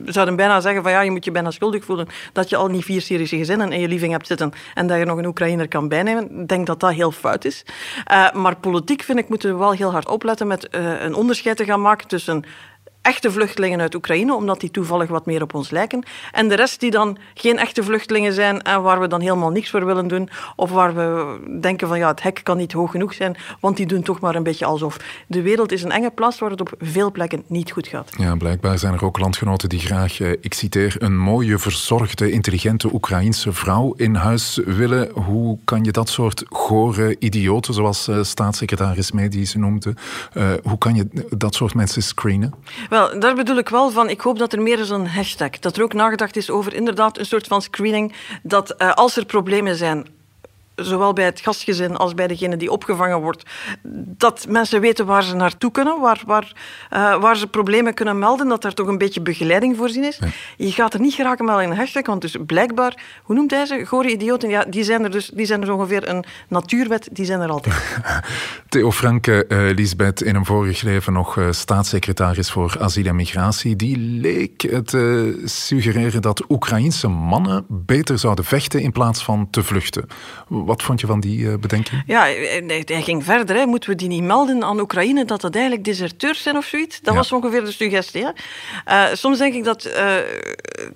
zouden 0.04 0.36
bijna 0.36 0.60
zeggen 0.60 0.82
van 0.82 0.92
ja, 0.92 1.00
je 1.00 1.10
moet 1.10 1.24
je 1.24 1.30
bijna 1.30 1.50
schuldig 1.50 1.84
voelen 1.84 2.06
dat 2.32 2.50
je 2.50 2.56
al 2.56 2.68
niet 2.68 2.84
vier 2.84 3.00
Syrische 3.00 3.36
gezinnen 3.36 3.72
in 3.72 3.80
je 3.80 3.88
living 3.88 4.12
hebt 4.12 4.26
zitten 4.26 4.52
en 4.74 4.86
dat 4.86 4.98
je 4.98 5.04
nog 5.04 5.18
een 5.18 5.26
Oekraïner 5.26 5.68
kan 5.68 5.88
bijnemen. 5.88 6.40
Ik 6.40 6.48
denk 6.48 6.66
dat 6.66 6.80
dat 6.80 6.92
heel 6.92 7.10
fout 7.10 7.44
is. 7.44 7.64
Uh, 8.12 8.32
maar 8.32 8.56
politiek 8.56 9.02
vind 9.02 9.18
ik 9.18 9.28
moeten 9.28 9.50
we 9.52 9.58
wel 9.58 9.72
heel 9.72 9.90
hard 9.90 10.08
opletten 10.08 10.46
met 10.46 10.68
uh, 10.70 11.02
een 11.02 11.14
onderscheid 11.14 11.56
te 11.56 11.64
gaan 11.64 11.80
maken 11.80 12.08
tussen 12.08 12.44
echte 13.04 13.32
vluchtelingen 13.32 13.80
uit 13.80 13.94
Oekraïne, 13.94 14.34
omdat 14.34 14.60
die 14.60 14.70
toevallig 14.70 15.08
wat 15.08 15.26
meer 15.26 15.42
op 15.42 15.54
ons 15.54 15.70
lijken. 15.70 16.04
En 16.32 16.48
de 16.48 16.54
rest 16.54 16.80
die 16.80 16.90
dan 16.90 17.18
geen 17.34 17.58
echte 17.58 17.82
vluchtelingen 17.82 18.32
zijn 18.32 18.62
en 18.62 18.82
waar 18.82 19.00
we 19.00 19.06
dan 19.06 19.20
helemaal 19.20 19.50
niks 19.50 19.70
voor 19.70 19.86
willen 19.86 20.08
doen. 20.08 20.28
Of 20.56 20.70
waar 20.70 20.94
we 20.94 21.38
denken 21.60 21.88
van 21.88 21.98
ja, 21.98 22.08
het 22.08 22.22
hek 22.22 22.40
kan 22.42 22.56
niet 22.56 22.72
hoog 22.72 22.90
genoeg 22.90 23.14
zijn, 23.14 23.36
want 23.60 23.76
die 23.76 23.86
doen 23.86 24.02
toch 24.02 24.20
maar 24.20 24.34
een 24.34 24.42
beetje 24.42 24.64
alsof. 24.64 24.96
De 25.26 25.42
wereld 25.42 25.72
is 25.72 25.82
een 25.82 25.90
enge 25.90 26.10
plaats 26.10 26.38
waar 26.38 26.50
het 26.50 26.60
op 26.60 26.72
veel 26.78 27.12
plekken 27.12 27.42
niet 27.46 27.70
goed 27.70 27.86
gaat. 27.86 28.10
Ja, 28.18 28.36
blijkbaar 28.36 28.78
zijn 28.78 28.94
er 28.94 29.04
ook 29.04 29.18
landgenoten 29.18 29.68
die 29.68 29.80
graag, 29.80 30.20
eh, 30.20 30.30
ik 30.30 30.54
citeer, 30.54 30.94
een 30.98 31.18
mooie, 31.18 31.58
verzorgde, 31.58 32.30
intelligente 32.30 32.94
Oekraïense 32.94 33.52
vrouw 33.52 33.92
in 33.96 34.14
huis 34.14 34.60
willen. 34.64 35.10
Hoe 35.10 35.58
kan 35.64 35.84
je 35.84 35.92
dat 35.92 36.08
soort 36.08 36.44
gore 36.48 37.16
idioten, 37.18 37.74
zoals 37.74 38.08
uh, 38.08 38.22
staatssecretaris 38.22 39.12
Medi 39.12 39.46
ze 39.46 39.58
noemde, 39.58 39.94
hoe 40.62 40.78
kan 40.78 40.94
je 40.94 41.08
dat 41.36 41.54
soort 41.54 41.74
mensen 41.74 42.02
screenen? 42.02 42.54
Wel, 42.94 43.18
daar 43.18 43.34
bedoel 43.34 43.56
ik 43.56 43.68
wel 43.68 43.90
van, 43.90 44.08
ik 44.08 44.20
hoop 44.20 44.38
dat 44.38 44.52
er 44.52 44.62
meer 44.62 44.78
is 44.78 44.90
een 44.90 45.06
hashtag. 45.06 45.50
Dat 45.50 45.76
er 45.76 45.82
ook 45.82 45.92
nagedacht 45.92 46.36
is 46.36 46.50
over 46.50 46.74
inderdaad 46.74 47.18
een 47.18 47.26
soort 47.26 47.46
van 47.46 47.62
screening. 47.62 48.14
Dat 48.42 48.74
uh, 48.78 48.92
als 48.92 49.16
er 49.16 49.26
problemen 49.26 49.76
zijn, 49.76 50.06
zowel 50.74 51.12
bij 51.12 51.24
het 51.24 51.40
gastgezin 51.40 51.96
als 51.96 52.14
bij 52.14 52.26
degene 52.26 52.56
die 52.56 52.70
opgevangen 52.70 53.20
wordt, 53.20 53.42
dat 54.16 54.46
mensen 54.48 54.80
weten 54.80 55.06
waar 55.06 55.22
ze 55.22 55.34
naartoe 55.34 55.70
kunnen, 55.70 56.00
waar, 56.00 56.22
waar, 56.26 56.52
uh, 56.92 57.20
waar 57.20 57.36
ze 57.36 57.46
problemen 57.46 57.94
kunnen 57.94 58.18
melden, 58.18 58.48
dat 58.48 58.64
er 58.64 58.74
toch 58.74 58.86
een 58.86 58.98
beetje 58.98 59.20
begeleiding 59.20 59.76
voorzien 59.76 60.04
is. 60.04 60.18
Ja. 60.20 60.26
Je 60.56 60.72
gaat 60.72 60.94
er 60.94 61.00
niet 61.00 61.14
geraken 61.14 61.44
met 61.44 61.58
een 61.58 61.76
hashtag, 61.76 62.06
want 62.06 62.20
dus 62.20 62.36
blijkbaar, 62.46 63.02
hoe 63.22 63.36
noemt 63.36 63.50
hij 63.50 63.66
ze? 63.66 63.84
Gore 63.86 64.10
idioten, 64.10 64.48
ja, 64.48 64.64
die 64.64 64.84
zijn 64.84 65.04
er 65.04 65.10
dus 65.10 65.30
die 65.34 65.46
zijn 65.46 65.62
er 65.62 65.72
ongeveer 65.72 66.08
een 66.08 66.24
natuurwet, 66.48 67.08
die 67.12 67.24
zijn 67.24 67.40
er 67.40 67.50
altijd. 67.50 67.74
Theo 68.68 68.92
Franke, 68.92 69.44
uh, 69.48 69.74
Lisbeth, 69.74 70.22
in 70.22 70.34
een 70.34 70.44
vorig 70.44 70.82
leven 70.82 71.12
nog 71.12 71.36
uh, 71.36 71.46
staatssecretaris 71.50 72.50
voor 72.50 72.76
asiel 72.80 73.06
en 73.06 73.16
migratie, 73.16 73.76
die 73.76 73.98
leek 73.98 74.62
het 74.62 74.96
suggereren 75.44 76.22
dat 76.22 76.50
Oekraïense 76.50 77.08
mannen 77.08 77.64
beter 77.68 78.18
zouden 78.18 78.44
vechten 78.44 78.80
in 78.80 78.92
plaats 78.92 79.24
van 79.24 79.50
te 79.50 79.62
vluchten. 79.62 80.06
Wat 80.64 80.82
vond 80.82 81.00
je 81.00 81.06
van 81.06 81.20
die 81.20 81.38
uh, 81.38 81.54
bedenking? 81.54 82.02
Ja, 82.06 82.22
hij 82.84 83.02
ging 83.02 83.24
verder. 83.24 83.56
Hè. 83.56 83.66
Moeten 83.66 83.90
we 83.90 83.96
die 83.96 84.08
niet 84.08 84.22
melden 84.22 84.64
aan 84.64 84.80
Oekraïne 84.80 85.24
dat 85.24 85.40
dat 85.40 85.54
eigenlijk 85.54 85.84
deserteurs 85.84 86.42
zijn 86.42 86.56
of 86.56 86.64
zoiets? 86.64 87.00
Dat 87.00 87.12
ja. 87.12 87.18
was 87.18 87.32
ongeveer 87.32 87.64
de 87.64 87.72
suggestie. 87.72 88.24
Hè. 88.24 88.30
Uh, 88.88 89.14
soms 89.14 89.38
denk 89.38 89.54
ik 89.54 89.64
dat 89.64 89.86
uh, 89.86 90.14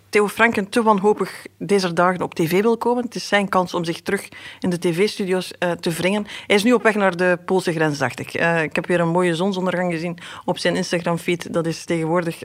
Theo 0.09 0.29
Franken 0.29 0.69
te 0.69 0.83
wanhopig 0.83 1.47
deze 1.59 1.93
dagen 1.93 2.23
op 2.23 2.35
tv 2.35 2.63
wil 2.63 2.77
komen. 2.77 3.05
Het 3.05 3.15
is 3.15 3.29
zijn 3.29 3.49
kans 3.49 3.75
om 3.75 3.85
zich 3.85 4.01
terug 4.01 4.29
in 4.61 4.71
de 4.71 4.79
tv-studio's 4.79 5.51
te 5.81 5.91
wringen. 5.91 6.27
Hij 6.47 6.57
is 6.57 6.63
nu 6.63 6.73
op 6.73 6.83
weg 6.83 6.95
naar 6.95 7.17
de 7.17 7.39
Poolse 7.45 7.73
grens, 7.73 7.99
dacht 7.99 8.21
ik. 8.21 8.35
ik 8.63 8.75
heb 8.75 8.87
weer 8.87 9.01
een 9.01 9.09
mooie 9.09 9.35
zonsondergang 9.35 9.93
gezien 9.93 10.19
op 10.45 10.59
zijn 10.59 10.77
Instagram-feed. 10.77 11.53
Dat 11.53 11.67
is 11.67 11.85
tegenwoordig 11.85 12.39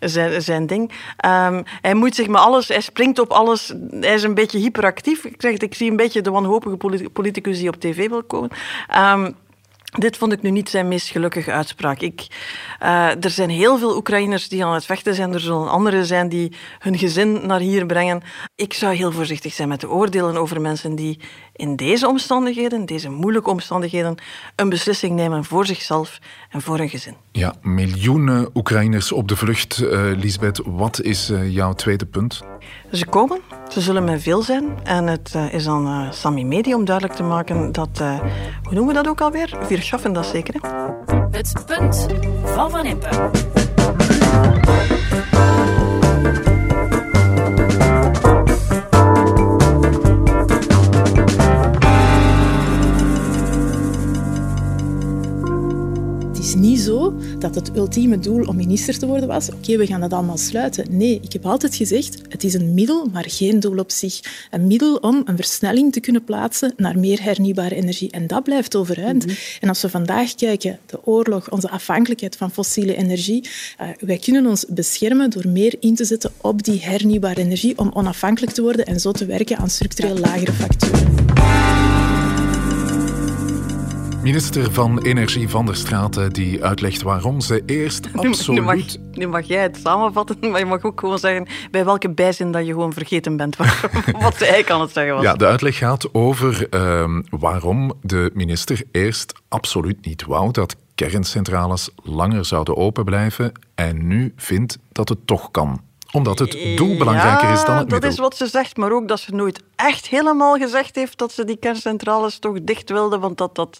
zijn, 0.00 0.42
zijn 0.42 0.66
ding. 0.66 0.90
Um, 1.26 1.62
hij 1.80 1.94
moet 1.94 2.14
zich 2.14 2.28
met 2.28 2.40
alles, 2.40 2.68
hij 2.68 2.80
springt 2.80 3.18
op 3.18 3.30
alles. 3.30 3.74
Hij 3.90 4.14
is 4.14 4.22
een 4.22 4.34
beetje 4.34 4.58
hyperactief. 4.58 5.24
Ik 5.24 5.34
zeg 5.38 5.52
het, 5.52 5.62
ik 5.62 5.74
zie 5.74 5.90
een 5.90 5.96
beetje 5.96 6.20
de 6.20 6.30
wanhopige 6.34 7.08
politicus 7.12 7.58
die 7.58 7.68
op 7.68 7.80
tv 7.80 8.08
wil 8.08 8.22
komen. 8.22 8.50
Um, 8.96 9.34
Dit 9.98 10.16
vond 10.16 10.32
ik 10.32 10.42
nu 10.42 10.50
niet 10.50 10.68
zijn 10.68 10.88
meest 10.88 11.08
gelukkige 11.08 11.52
uitspraak. 11.52 12.00
Ik, 12.00 12.26
uh, 12.82 13.24
er 13.24 13.30
zijn 13.30 13.50
heel 13.50 13.78
veel 13.78 13.96
Oekraïners 13.96 14.48
die 14.48 14.64
aan 14.64 14.74
het 14.74 14.84
vechten 14.84 15.14
zijn. 15.14 15.32
Er 15.32 15.40
zullen 15.40 15.70
anderen 15.70 16.06
zijn 16.06 16.28
die 16.28 16.52
hun 16.78 16.98
gezin 16.98 17.46
naar 17.46 17.60
hier 17.60 17.86
brengen. 17.86 18.22
Ik 18.54 18.72
zou 18.72 18.94
heel 18.94 19.12
voorzichtig 19.12 19.52
zijn 19.52 19.68
met 19.68 19.80
de 19.80 19.90
oordelen 19.90 20.36
over 20.36 20.60
mensen 20.60 20.94
die 20.94 21.20
in 21.52 21.76
deze 21.76 22.08
omstandigheden, 22.08 22.86
deze 22.86 23.10
moeilijke 23.10 23.50
omstandigheden, 23.50 24.14
een 24.56 24.68
beslissing 24.68 25.14
nemen 25.14 25.44
voor 25.44 25.66
zichzelf 25.66 26.18
en 26.50 26.60
voor 26.60 26.78
hun 26.78 26.88
gezin. 26.88 27.14
Ja, 27.32 27.54
miljoenen 27.62 28.50
Oekraïners 28.54 29.12
op 29.12 29.28
de 29.28 29.36
vlucht. 29.36 29.80
Uh, 29.80 29.90
Lisbeth, 30.16 30.60
wat 30.64 31.00
is 31.00 31.30
uh, 31.30 31.54
jouw 31.54 31.72
tweede 31.72 32.06
punt? 32.06 32.42
Ze 32.90 33.06
komen, 33.06 33.40
ze 33.68 33.80
zullen 33.80 34.04
met 34.04 34.22
veel 34.22 34.42
zijn. 34.42 34.64
En 34.82 35.06
het 35.06 35.32
uh, 35.36 35.52
is 35.52 35.68
aan 35.68 36.12
Sami 36.12 36.44
Medi 36.44 36.74
om 36.74 36.84
duidelijk 36.84 37.16
te 37.16 37.22
maken 37.22 37.72
dat, 37.72 37.98
uh, 38.02 38.18
hoe 38.62 38.74
noemen 38.74 38.86
we 38.86 39.02
dat 39.02 39.08
ook 39.08 39.20
alweer? 39.20 39.58
Wir 39.68 39.82
schaffen 39.82 40.12
dat 40.12 40.26
zeker. 40.26 40.54
Hè? 40.60 40.68
Het 41.30 41.52
punt 41.66 42.06
van 42.44 42.70
Van 42.70 42.84
Impe. 42.84 43.08
Dat 57.54 57.66
het 57.66 57.76
ultieme 57.76 58.18
doel 58.18 58.44
om 58.44 58.56
minister 58.56 58.98
te 58.98 59.06
worden 59.06 59.28
was. 59.28 59.48
Oké, 59.48 59.56
okay, 59.56 59.78
we 59.78 59.86
gaan 59.86 60.00
dat 60.00 60.12
allemaal 60.12 60.38
sluiten. 60.38 60.96
Nee, 60.96 61.20
ik 61.22 61.32
heb 61.32 61.46
altijd 61.46 61.74
gezegd, 61.74 62.20
het 62.28 62.44
is 62.44 62.54
een 62.54 62.74
middel, 62.74 63.08
maar 63.12 63.24
geen 63.26 63.60
doel 63.60 63.78
op 63.78 63.90
zich. 63.90 64.20
Een 64.50 64.66
middel 64.66 64.96
om 64.96 65.22
een 65.24 65.36
versnelling 65.36 65.92
te 65.92 66.00
kunnen 66.00 66.24
plaatsen 66.24 66.72
naar 66.76 66.98
meer 66.98 67.22
hernieuwbare 67.22 67.74
energie. 67.74 68.10
En 68.10 68.26
dat 68.26 68.42
blijft 68.42 68.76
overeind. 68.76 69.24
Mm 69.24 69.28
-hmm. 69.28 69.38
En 69.60 69.68
als 69.68 69.82
we 69.82 69.88
vandaag 69.88 70.34
kijken, 70.34 70.78
de 70.86 71.06
oorlog, 71.06 71.50
onze 71.50 71.70
afhankelijkheid 71.70 72.36
van 72.36 72.50
fossiele 72.50 72.96
energie, 72.96 73.48
uh, 73.80 73.88
wij 74.00 74.18
kunnen 74.18 74.46
ons 74.46 74.64
beschermen 74.68 75.30
door 75.30 75.48
meer 75.48 75.76
in 75.80 75.94
te 75.94 76.04
zetten 76.04 76.32
op 76.40 76.62
die 76.62 76.80
hernieuwbare 76.82 77.40
energie 77.40 77.78
om 77.78 77.90
onafhankelijk 77.94 78.52
te 78.52 78.62
worden 78.62 78.86
en 78.86 79.00
zo 79.00 79.12
te 79.12 79.26
werken 79.26 79.56
aan 79.56 79.70
structureel 79.70 80.18
lagere 80.18 80.52
facturen. 80.52 81.93
Minister 84.24 84.72
van 84.72 84.98
Energie 84.98 85.48
van 85.48 85.66
der 85.66 85.76
Straten 85.76 86.32
die 86.32 86.64
uitlegt 86.64 87.02
waarom 87.02 87.40
ze 87.40 87.62
eerst 87.66 88.08
absoluut... 88.16 88.60
Nu 88.60 88.66
mag, 88.66 88.84
nu 89.12 89.26
mag 89.26 89.46
jij 89.46 89.62
het 89.62 89.80
samenvatten, 89.82 90.50
maar 90.50 90.58
je 90.58 90.64
mag 90.64 90.82
ook 90.82 91.00
gewoon 91.00 91.18
zeggen 91.18 91.46
bij 91.70 91.84
welke 91.84 92.10
bijzin 92.10 92.52
dat 92.52 92.66
je 92.66 92.72
gewoon 92.72 92.92
vergeten 92.92 93.36
bent 93.36 93.56
wat 94.26 94.38
hij 94.38 94.62
kan 94.62 94.80
het 94.80 94.92
zeggen 94.92 95.14
was. 95.14 95.22
Ja, 95.22 95.34
de 95.34 95.46
uitleg 95.46 95.78
gaat 95.78 96.14
over 96.14 96.66
uh, 96.70 97.20
waarom 97.30 97.92
de 98.00 98.30
minister 98.34 98.82
eerst 98.92 99.32
absoluut 99.48 100.06
niet 100.06 100.24
wou 100.24 100.50
dat 100.50 100.76
kerncentrales 100.94 101.90
langer 102.02 102.44
zouden 102.44 102.76
open 102.76 103.04
blijven 103.04 103.52
en 103.74 104.06
nu 104.06 104.32
vindt 104.36 104.78
dat 104.92 105.08
het 105.08 105.26
toch 105.26 105.50
kan 105.50 105.80
omdat 106.14 106.38
het 106.38 106.56
doel 106.76 106.96
belangrijker 106.96 107.48
ja, 107.48 107.54
is 107.54 107.64
dan 107.64 107.76
het 107.76 107.90
dat 107.90 107.90
middel. 107.90 108.10
is 108.10 108.18
wat 108.18 108.36
ze 108.36 108.46
zegt, 108.46 108.76
maar 108.76 108.92
ook 108.92 109.08
dat 109.08 109.20
ze 109.20 109.34
nooit 109.34 109.62
echt 109.76 110.06
helemaal 110.06 110.56
gezegd 110.56 110.94
heeft 110.94 111.18
dat 111.18 111.32
ze 111.32 111.44
die 111.44 111.56
kerncentrales 111.56 112.38
toch 112.38 112.58
dicht 112.62 112.90
wilde, 112.90 113.18
want 113.18 113.38
dat 113.38 113.54
dat... 113.54 113.78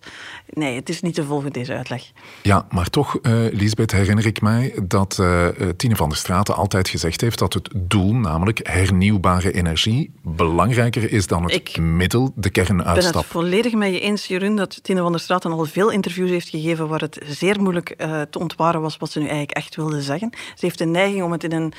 Nee, 0.49 0.75
het 0.75 0.89
is 0.89 1.01
niet 1.01 1.15
te 1.15 1.25
volgen, 1.25 1.53
deze 1.53 1.75
uitleg. 1.75 2.13
Ja, 2.43 2.67
maar 2.71 2.91
toch, 2.91 3.19
uh, 3.23 3.53
Lisbeth, 3.53 3.93
herinner 3.93 4.27
ik 4.27 4.41
mij 4.41 4.79
dat 4.83 5.19
uh, 5.21 5.49
Tine 5.77 5.97
van 5.97 6.09
der 6.09 6.19
Straten 6.19 6.55
altijd 6.55 6.89
gezegd 6.89 7.21
heeft 7.21 7.39
dat 7.39 7.53
het 7.53 7.71
doel, 7.75 8.15
namelijk 8.15 8.61
hernieuwbare 8.63 9.53
energie, 9.53 10.13
belangrijker 10.23 11.13
is 11.13 11.27
dan 11.27 11.43
het 11.43 11.53
ik 11.53 11.79
middel, 11.79 12.33
de 12.35 12.51
kernuitstap. 12.51 12.97
Ik 13.05 13.13
ben 13.13 13.21
het 13.21 13.31
volledig 13.31 13.73
met 13.73 13.93
je 13.93 14.01
eens, 14.01 14.27
Jeroen, 14.27 14.57
dat 14.57 14.85
Tine 14.85 15.01
van 15.01 15.13
der 15.13 15.21
Straten 15.21 15.53
al 15.53 15.65
veel 15.65 15.91
interviews 15.91 16.31
heeft 16.31 16.49
gegeven 16.49 16.89
waar 16.89 17.01
het 17.01 17.19
zeer 17.27 17.61
moeilijk 17.61 17.95
uh, 17.97 18.23
te 18.23 18.39
ontwaren 18.39 18.81
was 18.81 18.97
wat 18.97 19.11
ze 19.11 19.19
nu 19.19 19.25
eigenlijk 19.25 19.57
echt 19.57 19.77
wilde 19.77 20.03
zeggen. 20.03 20.31
Ze 20.33 20.65
heeft 20.65 20.79
de 20.79 20.85
neiging 20.85 21.23
om 21.23 21.33
het 21.33 21.45
in 21.45 21.53
een 21.53 21.73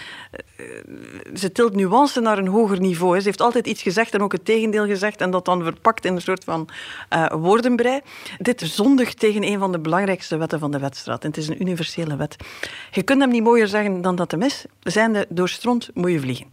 ze 1.33 1.51
tilt 1.51 1.75
nuance 1.75 2.19
naar 2.19 2.37
een 2.37 2.47
hoger 2.47 2.79
niveau. 2.79 3.19
Ze 3.19 3.25
heeft 3.25 3.41
altijd 3.41 3.67
iets 3.67 3.81
gezegd 3.81 4.13
en 4.13 4.21
ook 4.21 4.31
het 4.31 4.45
tegendeel 4.45 4.85
gezegd 4.85 5.21
en 5.21 5.31
dat 5.31 5.45
dan 5.45 5.63
verpakt 5.63 6.05
in 6.05 6.15
een 6.15 6.21
soort 6.21 6.43
van 6.43 6.69
uh, 7.13 7.25
woordenbrei. 7.31 8.01
Dit 8.37 8.61
zondigt 8.61 9.19
tegen 9.19 9.43
een 9.43 9.59
van 9.59 9.71
de 9.71 9.79
belangrijkste 9.79 10.37
wetten 10.37 10.59
van 10.59 10.71
de 10.71 10.79
wetstraat. 10.79 11.23
En 11.23 11.27
het 11.27 11.37
is 11.37 11.47
een 11.47 11.61
universele 11.61 12.15
wet. 12.15 12.35
Je 12.91 13.03
kunt 13.03 13.21
hem 13.21 13.29
niet 13.29 13.43
mooier 13.43 13.67
zeggen 13.67 14.01
dan 14.01 14.15
dat 14.15 14.31
hem 14.31 14.41
is. 14.41 14.65
Zijnde 14.79 15.25
door 15.29 15.49
stront 15.49 15.89
moet 15.93 16.11
je 16.11 16.19
vliegen. 16.19 16.45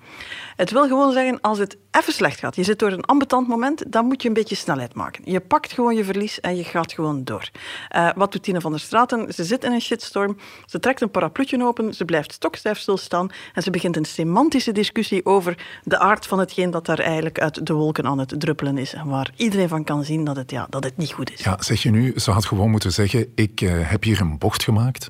Het 0.56 0.70
wil 0.70 0.86
gewoon 0.86 1.12
zeggen, 1.12 1.40
als 1.40 1.58
het 1.58 1.76
even 1.90 2.12
slecht 2.12 2.38
gaat, 2.38 2.56
je 2.56 2.62
zit 2.62 2.78
door 2.78 2.92
een 2.92 3.04
ambetant 3.04 3.48
moment, 3.48 3.92
dan 3.92 4.04
moet 4.04 4.22
je 4.22 4.28
een 4.28 4.34
beetje 4.34 4.54
snelheid 4.54 4.94
maken. 4.94 5.22
Je 5.24 5.40
pakt 5.40 5.72
gewoon 5.72 5.94
je 5.94 6.04
verlies 6.04 6.40
en 6.40 6.56
je 6.56 6.64
gaat 6.64 6.92
gewoon 6.92 7.24
door. 7.24 7.50
Uh, 7.96 8.10
wat 8.16 8.32
doet 8.32 8.42
Tine 8.42 8.60
van 8.60 8.70
der 8.70 8.80
Straten? 8.80 9.32
Ze 9.32 9.44
zit 9.44 9.64
in 9.64 9.72
een 9.72 9.80
shitstorm, 9.80 10.36
ze 10.66 10.78
trekt 10.78 11.00
een 11.00 11.10
parapluutje 11.10 11.64
open, 11.64 11.94
ze 11.94 12.04
blijft 12.04 12.32
stokstijf 12.32 12.78
stilstaan 12.78 13.30
en 13.54 13.62
ze 13.62 13.70
begint 13.70 13.81
een 13.90 14.04
semantische 14.04 14.72
discussie 14.72 15.24
over 15.24 15.80
de 15.84 15.98
aard 15.98 16.26
van 16.26 16.38
hetgeen 16.38 16.70
dat 16.70 16.86
daar 16.86 16.98
eigenlijk 16.98 17.40
uit 17.40 17.66
de 17.66 17.72
wolken 17.72 18.06
aan 18.06 18.18
het 18.18 18.34
druppelen 18.38 18.78
is 18.78 18.92
en 18.92 19.08
waar 19.08 19.30
iedereen 19.36 19.68
van 19.68 19.84
kan 19.84 20.04
zien 20.04 20.24
dat 20.24 20.36
het, 20.36 20.50
ja, 20.50 20.66
dat 20.70 20.84
het 20.84 20.96
niet 20.96 21.12
goed 21.12 21.32
is. 21.32 21.44
Ja, 21.44 21.56
zeg 21.60 21.82
je 21.82 21.90
nu, 21.90 22.12
ze 22.16 22.30
had 22.30 22.44
gewoon 22.44 22.70
moeten 22.70 22.92
zeggen, 22.92 23.32
ik 23.34 23.60
uh, 23.60 23.90
heb 23.90 24.02
hier 24.02 24.20
een 24.20 24.38
bocht 24.38 24.62
gemaakt? 24.62 25.06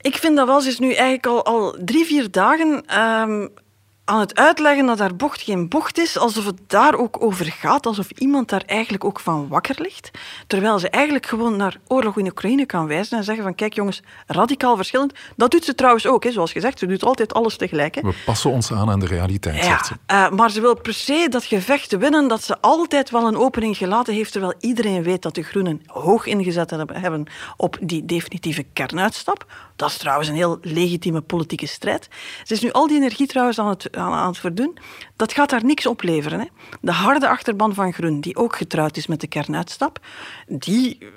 Ik 0.00 0.16
vind 0.16 0.36
dat 0.36 0.46
wel, 0.46 0.60
ze 0.60 0.68
is 0.68 0.78
nu 0.78 0.92
eigenlijk 0.92 1.26
al, 1.26 1.44
al 1.44 1.76
drie, 1.84 2.04
vier 2.04 2.30
dagen 2.30 3.00
um, 3.00 3.48
aan 4.06 4.20
het 4.20 4.34
uitleggen 4.34 4.86
dat 4.86 4.98
haar 4.98 5.16
bocht 5.16 5.42
geen 5.42 5.68
bocht 5.68 5.98
is, 5.98 6.18
alsof 6.18 6.44
het 6.44 6.60
daar 6.66 6.94
ook 6.94 7.22
over 7.22 7.46
gaat, 7.46 7.86
alsof 7.86 8.10
iemand 8.10 8.48
daar 8.48 8.62
eigenlijk 8.66 9.04
ook 9.04 9.20
van 9.20 9.48
wakker 9.48 9.76
ligt. 9.78 10.10
Terwijl 10.46 10.78
ze 10.78 10.90
eigenlijk 10.90 11.26
gewoon 11.26 11.56
naar 11.56 11.76
oorlog 11.86 12.18
in 12.18 12.26
Oekraïne 12.26 12.66
kan 12.66 12.86
wijzen 12.86 13.18
en 13.18 13.24
zeggen 13.24 13.44
van 13.44 13.54
kijk 13.54 13.74
jongens, 13.74 14.02
radicaal 14.26 14.76
verschillend. 14.76 15.12
Dat 15.36 15.50
doet 15.50 15.64
ze 15.64 15.74
trouwens 15.74 16.06
ook, 16.06 16.24
hè, 16.24 16.32
zoals 16.32 16.52
gezegd, 16.52 16.78
ze 16.78 16.86
doet 16.86 17.04
altijd 17.04 17.34
alles 17.34 17.56
tegelijk. 17.56 17.94
Hè. 17.94 18.00
We 18.00 18.14
passen 18.24 18.50
ons 18.50 18.72
aan 18.72 18.90
aan 18.90 19.00
de 19.00 19.06
realiteit, 19.06 19.56
ja, 19.56 19.62
zegt 19.62 19.86
ze. 19.86 19.94
Uh, 20.12 20.30
maar 20.30 20.50
ze 20.50 20.60
wil 20.60 20.80
per 20.80 20.94
se 20.94 21.26
dat 21.30 21.44
gevecht 21.44 21.96
winnen, 21.96 22.28
dat 22.28 22.42
ze 22.42 22.60
altijd 22.60 23.10
wel 23.10 23.26
een 23.26 23.36
opening 23.36 23.76
gelaten 23.76 24.14
heeft, 24.14 24.32
terwijl 24.32 24.54
iedereen 24.60 25.02
weet 25.02 25.22
dat 25.22 25.34
de 25.34 25.42
Groenen 25.42 25.82
hoog 25.86 26.26
ingezet 26.26 26.70
hebben 26.70 27.26
op 27.56 27.78
die 27.80 28.04
definitieve 28.04 28.64
kernuitstap. 28.72 29.46
Dat 29.76 29.90
is 29.90 29.96
trouwens 29.96 30.28
een 30.28 30.34
heel 30.34 30.58
legitieme 30.62 31.20
politieke 31.20 31.66
strijd. 31.66 32.08
Ze 32.44 32.54
is 32.54 32.60
nu 32.60 32.72
al 32.72 32.86
die 32.86 32.96
energie 32.96 33.26
trouwens 33.26 33.58
aan 33.58 33.68
het, 33.68 33.95
aan, 33.96 34.12
aan 34.12 34.28
het 34.28 34.38
verdoen. 34.38 34.78
Dat 35.16 35.32
gaat 35.32 35.50
daar 35.50 35.64
niks 35.64 35.86
opleveren. 35.86 36.40
Hè. 36.40 36.46
De 36.80 36.92
harde 36.92 37.28
achterban 37.28 37.74
van 37.74 37.92
Groen, 37.92 38.20
die 38.20 38.36
ook 38.36 38.56
getrouwd 38.56 38.96
is 38.96 39.06
met 39.06 39.20
de 39.20 39.26
kernuitstap, 39.26 40.00
die 40.48 40.98
uh, 41.00 41.08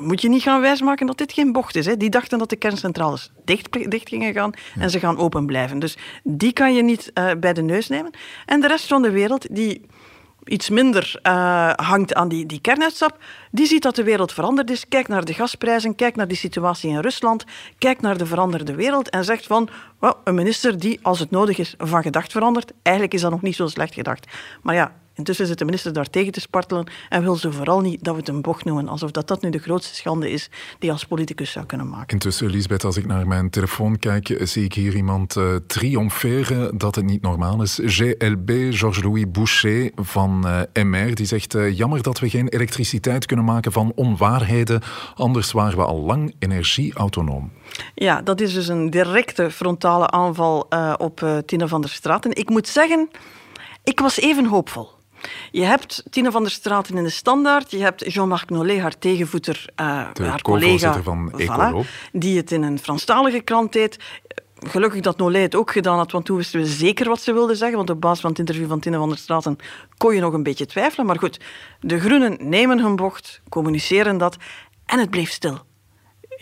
moet 0.00 0.20
je 0.20 0.28
niet 0.28 0.42
gaan 0.42 0.60
wijsmaken 0.60 1.06
dat 1.06 1.18
dit 1.18 1.32
geen 1.32 1.52
bocht 1.52 1.76
is. 1.76 1.86
Hè. 1.86 1.96
Die 1.96 2.10
dachten 2.10 2.38
dat 2.38 2.50
de 2.50 2.56
kerncentrales 2.56 3.30
dicht, 3.44 3.90
dicht 3.90 4.08
gingen 4.08 4.32
gaan 4.32 4.52
ja. 4.74 4.82
en 4.82 4.90
ze 4.90 4.98
gaan 4.98 5.18
open 5.18 5.46
blijven. 5.46 5.78
Dus 5.78 5.96
die 6.22 6.52
kan 6.52 6.74
je 6.74 6.82
niet 6.82 7.10
uh, 7.14 7.30
bij 7.40 7.52
de 7.52 7.62
neus 7.62 7.88
nemen. 7.88 8.12
En 8.46 8.60
de 8.60 8.66
rest 8.66 8.86
van 8.86 9.02
de 9.02 9.10
wereld, 9.10 9.46
die 9.50 9.86
iets 10.44 10.70
minder 10.70 11.20
uh, 11.22 11.70
hangt 11.72 12.14
aan 12.14 12.28
die, 12.28 12.46
die 12.46 12.60
die 13.50 13.66
ziet 13.66 13.82
dat 13.82 13.96
de 13.96 14.02
wereld 14.02 14.32
veranderd 14.32 14.70
is. 14.70 14.88
Kijk 14.88 15.08
naar 15.08 15.24
de 15.24 15.34
gasprijzen, 15.34 15.94
kijk 15.94 16.16
naar 16.16 16.28
die 16.28 16.36
situatie 16.36 16.90
in 16.90 17.00
Rusland, 17.00 17.44
kijk 17.78 18.00
naar 18.00 18.16
de 18.16 18.26
veranderde 18.26 18.74
wereld 18.74 19.10
en 19.10 19.24
zegt 19.24 19.46
van, 19.46 19.68
well, 19.98 20.14
een 20.24 20.34
minister 20.34 20.78
die, 20.78 20.98
als 21.02 21.18
het 21.18 21.30
nodig 21.30 21.58
is, 21.58 21.74
van 21.78 22.02
gedacht 22.02 22.32
verandert. 22.32 22.72
Eigenlijk 22.82 23.14
is 23.14 23.20
dat 23.20 23.30
nog 23.30 23.42
niet 23.42 23.56
zo 23.56 23.66
slecht 23.66 23.94
gedacht. 23.94 24.26
Maar 24.62 24.74
ja, 24.74 24.92
Intussen 25.14 25.46
zit 25.46 25.58
de 25.58 25.64
minister 25.64 25.92
daar 25.92 26.10
tegen 26.10 26.32
te 26.32 26.40
spartelen 26.40 26.86
en 27.08 27.22
wil 27.22 27.36
ze 27.36 27.52
vooral 27.52 27.80
niet 27.80 28.04
dat 28.04 28.14
we 28.14 28.20
het 28.20 28.28
een 28.28 28.42
bocht 28.42 28.64
noemen, 28.64 28.88
alsof 28.88 29.10
dat, 29.10 29.28
dat 29.28 29.42
nu 29.42 29.50
de 29.50 29.58
grootste 29.58 29.94
schande 29.94 30.30
is 30.30 30.48
die 30.78 30.88
je 30.88 30.90
als 30.90 31.04
politicus 31.04 31.50
zou 31.50 31.66
kunnen 31.66 31.88
maken. 31.88 32.08
Intussen, 32.08 32.50
Lisbeth, 32.50 32.84
als 32.84 32.96
ik 32.96 33.06
naar 33.06 33.26
mijn 33.26 33.50
telefoon 33.50 33.98
kijk, 33.98 34.38
zie 34.42 34.64
ik 34.64 34.74
hier 34.74 34.94
iemand 34.94 35.36
uh, 35.36 35.54
triomferen 35.66 36.78
dat 36.78 36.94
het 36.94 37.04
niet 37.04 37.22
normaal 37.22 37.62
is. 37.62 37.80
GLB, 37.84 38.50
Georges-Louis 38.70 39.30
Boucher 39.30 39.90
van 39.96 40.42
uh, 40.74 40.84
MR, 40.84 41.14
die 41.14 41.26
zegt 41.26 41.54
uh, 41.54 41.76
jammer 41.76 42.02
dat 42.02 42.18
we 42.18 42.28
geen 42.28 42.48
elektriciteit 42.48 43.26
kunnen 43.26 43.44
maken 43.44 43.72
van 43.72 43.92
onwaarheden, 43.94 44.82
anders 45.14 45.52
waren 45.52 45.78
we 45.78 45.84
al 45.84 46.00
lang 46.00 46.34
energieautonoom. 46.38 47.52
Ja, 47.94 48.22
dat 48.22 48.40
is 48.40 48.54
dus 48.54 48.68
een 48.68 48.90
directe 48.90 49.50
frontale 49.50 50.10
aanval 50.10 50.66
op 50.96 51.42
Tine 51.46 51.68
van 51.68 51.80
der 51.80 51.90
Straten. 51.90 52.34
Ik 52.34 52.48
moet 52.48 52.68
zeggen, 52.68 53.08
ik 53.84 54.00
was 54.00 54.20
even 54.20 54.46
hoopvol. 54.46 54.93
Je 55.50 55.64
hebt 55.64 56.04
Tine 56.10 56.30
van 56.30 56.42
der 56.42 56.50
Straten 56.50 56.96
in 56.96 57.04
de 57.04 57.10
Standaard, 57.10 57.70
je 57.70 57.78
hebt 57.78 58.12
Jean-Marc 58.12 58.50
Nollet, 58.50 58.80
haar 58.80 58.98
tegenvoeter, 58.98 59.66
uh, 59.80 59.86
haar 60.20 60.42
collega, 60.42 61.02
van 61.02 61.32
voilà, 61.32 61.88
die 62.12 62.36
het 62.36 62.52
in 62.52 62.62
een 62.62 62.78
Franstalige 62.78 63.40
krant 63.40 63.72
deed. 63.72 63.98
Gelukkig 64.58 65.00
dat 65.00 65.18
Nollet 65.18 65.42
het 65.42 65.54
ook 65.54 65.72
gedaan 65.72 65.96
had, 65.96 66.12
want 66.12 66.24
toen 66.24 66.36
wisten 66.36 66.60
we 66.60 66.66
zeker 66.66 67.08
wat 67.08 67.20
ze 67.20 67.32
wilde 67.32 67.54
zeggen. 67.54 67.76
Want 67.76 67.90
op 67.90 68.00
basis 68.00 68.20
van 68.20 68.30
het 68.30 68.38
interview 68.38 68.68
van 68.68 68.80
Tine 68.80 68.96
van 68.96 69.08
der 69.08 69.18
Straten 69.18 69.56
kon 69.96 70.14
je 70.14 70.20
nog 70.20 70.32
een 70.32 70.42
beetje 70.42 70.66
twijfelen. 70.66 71.06
Maar 71.06 71.18
goed, 71.18 71.40
de 71.80 72.00
Groenen 72.00 72.36
nemen 72.40 72.80
hun 72.80 72.96
bocht, 72.96 73.40
communiceren 73.48 74.18
dat 74.18 74.36
en 74.86 74.98
het 74.98 75.10
bleef 75.10 75.30
stil. 75.30 75.58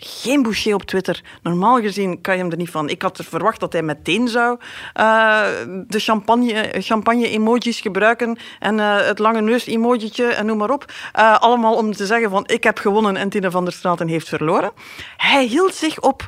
Geen 0.05 0.43
Boucher 0.43 0.73
op 0.73 0.83
Twitter. 0.83 1.21
Normaal 1.41 1.81
gezien 1.81 2.21
kan 2.21 2.35
je 2.35 2.41
hem 2.41 2.51
er 2.51 2.57
niet 2.57 2.69
van. 2.69 2.89
Ik 2.89 3.01
had 3.01 3.17
er 3.17 3.23
verwacht 3.23 3.59
dat 3.59 3.73
hij 3.73 3.81
meteen 3.81 4.27
zou 4.27 4.57
uh, 4.99 5.41
de 5.87 5.99
champagne, 5.99 6.71
champagne 6.77 7.29
emojis 7.29 7.81
gebruiken 7.81 8.37
en 8.59 8.77
uh, 8.77 8.97
het 8.97 9.19
lange 9.19 9.41
neus 9.41 9.65
emojitje 9.65 10.25
en 10.25 10.45
noem 10.45 10.57
maar 10.57 10.69
op. 10.69 10.85
Uh, 11.19 11.39
allemaal 11.39 11.75
om 11.75 11.93
te 11.93 12.05
zeggen 12.05 12.29
van 12.29 12.43
ik 12.47 12.63
heb 12.63 12.77
gewonnen 12.77 13.17
en 13.17 13.29
Tine 13.29 13.51
van 13.51 13.63
der 13.63 13.73
Straten 13.73 14.07
heeft 14.07 14.29
verloren. 14.29 14.71
Hij 15.17 15.45
hield 15.45 15.75
zich 15.75 15.99
op 15.99 16.27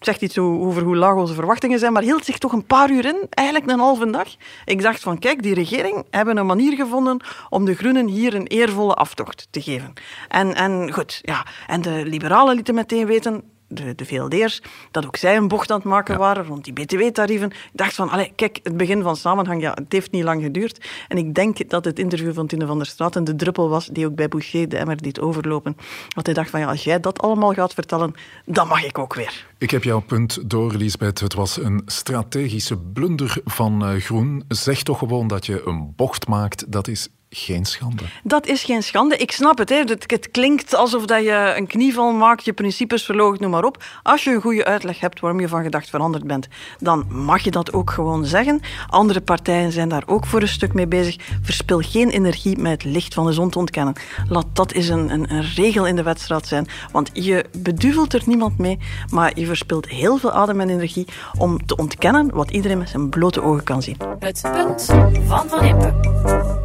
zegt 0.00 0.22
iets 0.22 0.38
over 0.38 0.82
hoe 0.82 0.96
laag 0.96 1.14
onze 1.14 1.34
verwachtingen 1.34 1.78
zijn, 1.78 1.92
maar 1.92 2.02
hield 2.02 2.24
zich 2.24 2.38
toch 2.38 2.52
een 2.52 2.66
paar 2.66 2.90
uur 2.90 3.04
in, 3.04 3.26
eigenlijk 3.30 3.70
een 3.70 3.78
halve 3.78 4.10
dag. 4.10 4.28
Ik 4.64 4.82
dacht 4.82 5.00
van, 5.00 5.18
kijk, 5.18 5.42
die 5.42 5.54
regering 5.54 6.04
hebben 6.10 6.36
een 6.36 6.46
manier 6.46 6.76
gevonden 6.76 7.20
om 7.48 7.64
de 7.64 7.74
Groenen 7.74 8.06
hier 8.06 8.34
een 8.34 8.46
eervolle 8.46 8.94
aftocht 8.94 9.48
te 9.50 9.62
geven. 9.62 9.92
En, 10.28 10.54
en 10.54 10.92
goed, 10.92 11.18
ja. 11.22 11.46
En 11.66 11.82
de 11.82 11.90
liberalen 11.90 12.31
lieten 12.40 12.74
meteen 12.74 13.06
weten, 13.06 13.42
de, 13.74 13.94
de 13.94 14.04
VLD'ers, 14.04 14.62
dat 14.90 15.06
ook 15.06 15.16
zij 15.16 15.36
een 15.36 15.48
bocht 15.48 15.70
aan 15.70 15.76
het 15.76 15.86
maken 15.86 16.18
waren 16.18 16.44
rond 16.44 16.64
die 16.64 16.72
btw-tarieven. 16.72 17.50
Ik 17.50 17.70
dacht 17.72 17.94
van, 17.94 18.08
allez, 18.08 18.28
kijk, 18.36 18.60
het 18.62 18.76
begin 18.76 19.02
van 19.02 19.16
samenhang, 19.16 19.62
ja, 19.62 19.72
het 19.74 19.92
heeft 19.92 20.10
niet 20.10 20.24
lang 20.24 20.42
geduurd. 20.42 20.88
En 21.08 21.18
ik 21.18 21.34
denk 21.34 21.70
dat 21.70 21.84
het 21.84 21.98
interview 21.98 22.34
van 22.34 22.46
Tine 22.46 22.66
van 22.66 22.76
der 22.76 22.86
Straten 22.86 23.24
de 23.24 23.36
druppel 23.36 23.68
was 23.68 23.86
die 23.86 24.06
ook 24.06 24.14
bij 24.14 24.28
Boucher 24.28 24.68
de 24.68 24.76
emmer 24.76 25.02
deed 25.02 25.20
overlopen. 25.20 25.76
Want 26.08 26.26
hij 26.26 26.34
dacht 26.34 26.50
van, 26.50 26.60
ja, 26.60 26.66
als 26.66 26.84
jij 26.84 27.00
dat 27.00 27.22
allemaal 27.22 27.52
gaat 27.52 27.74
vertellen, 27.74 28.14
dan 28.44 28.68
mag 28.68 28.84
ik 28.84 28.98
ook 28.98 29.14
weer. 29.14 29.46
Ik 29.58 29.70
heb 29.70 29.84
jouw 29.84 30.00
punt 30.00 30.50
door, 30.50 30.74
Lisbeth. 30.74 31.20
Het 31.20 31.34
was 31.34 31.56
een 31.56 31.82
strategische 31.86 32.76
blunder 32.76 33.40
van 33.44 33.92
uh, 33.92 34.00
Groen. 34.00 34.44
Zeg 34.48 34.82
toch 34.82 34.98
gewoon 34.98 35.26
dat 35.26 35.46
je 35.46 35.62
een 35.66 35.92
bocht 35.96 36.28
maakt. 36.28 36.72
Dat 36.72 36.88
is 36.88 37.08
geen 37.34 37.64
schande. 37.64 38.02
Dat 38.22 38.46
is 38.46 38.62
geen 38.62 38.82
schande. 38.82 39.16
Ik 39.16 39.32
snap 39.32 39.58
het. 39.58 39.68
Hè. 39.68 39.76
Het, 39.76 40.10
het 40.10 40.30
klinkt 40.30 40.74
alsof 40.74 41.06
dat 41.06 41.22
je 41.22 41.54
een 41.56 41.66
knieval 41.66 42.12
maakt, 42.12 42.44
je 42.44 42.52
principes 42.52 43.04
verloogt, 43.04 43.40
noem 43.40 43.50
maar 43.50 43.64
op. 43.64 43.84
Als 44.02 44.24
je 44.24 44.30
een 44.30 44.40
goede 44.40 44.64
uitleg 44.64 45.00
hebt 45.00 45.20
waarom 45.20 45.40
je 45.40 45.48
van 45.48 45.62
gedacht 45.62 45.90
veranderd 45.90 46.26
bent, 46.26 46.48
dan 46.78 47.06
mag 47.08 47.42
je 47.42 47.50
dat 47.50 47.72
ook 47.72 47.90
gewoon 47.90 48.24
zeggen. 48.24 48.60
Andere 48.88 49.20
partijen 49.20 49.72
zijn 49.72 49.88
daar 49.88 50.02
ook 50.06 50.26
voor 50.26 50.40
een 50.40 50.48
stuk 50.48 50.72
mee 50.72 50.86
bezig. 50.86 51.16
Verspil 51.42 51.78
geen 51.80 52.08
energie 52.10 52.58
met 52.58 52.72
het 52.72 52.84
licht 52.84 53.14
van 53.14 53.26
de 53.26 53.32
zon 53.32 53.50
te 53.50 53.58
ontkennen. 53.58 53.94
Laat 54.28 54.46
dat 54.52 54.72
eens 54.72 54.88
een, 54.88 55.10
een, 55.10 55.32
een 55.32 55.44
regel 55.54 55.86
in 55.86 55.96
de 55.96 56.02
wedstrijd 56.02 56.46
zijn. 56.46 56.66
Want 56.92 57.10
je 57.12 57.44
beduvelt 57.58 58.14
er 58.14 58.22
niemand 58.26 58.58
mee, 58.58 58.78
maar 59.10 59.38
je 59.38 59.46
verspilt 59.46 59.88
heel 59.88 60.16
veel 60.16 60.32
adem 60.32 60.60
en 60.60 60.70
energie 60.70 61.06
om 61.38 61.66
te 61.66 61.76
ontkennen 61.76 62.30
wat 62.34 62.50
iedereen 62.50 62.78
met 62.78 62.88
zijn 62.88 63.08
blote 63.08 63.42
ogen 63.42 63.64
kan 63.64 63.82
zien. 63.82 63.96
Het 64.18 64.40
punt 64.52 64.84
van 65.26 65.48
Van 65.48 65.64
Impe. 65.64 66.61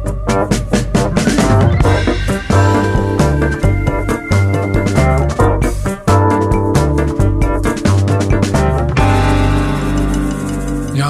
Ja, 2.58 2.97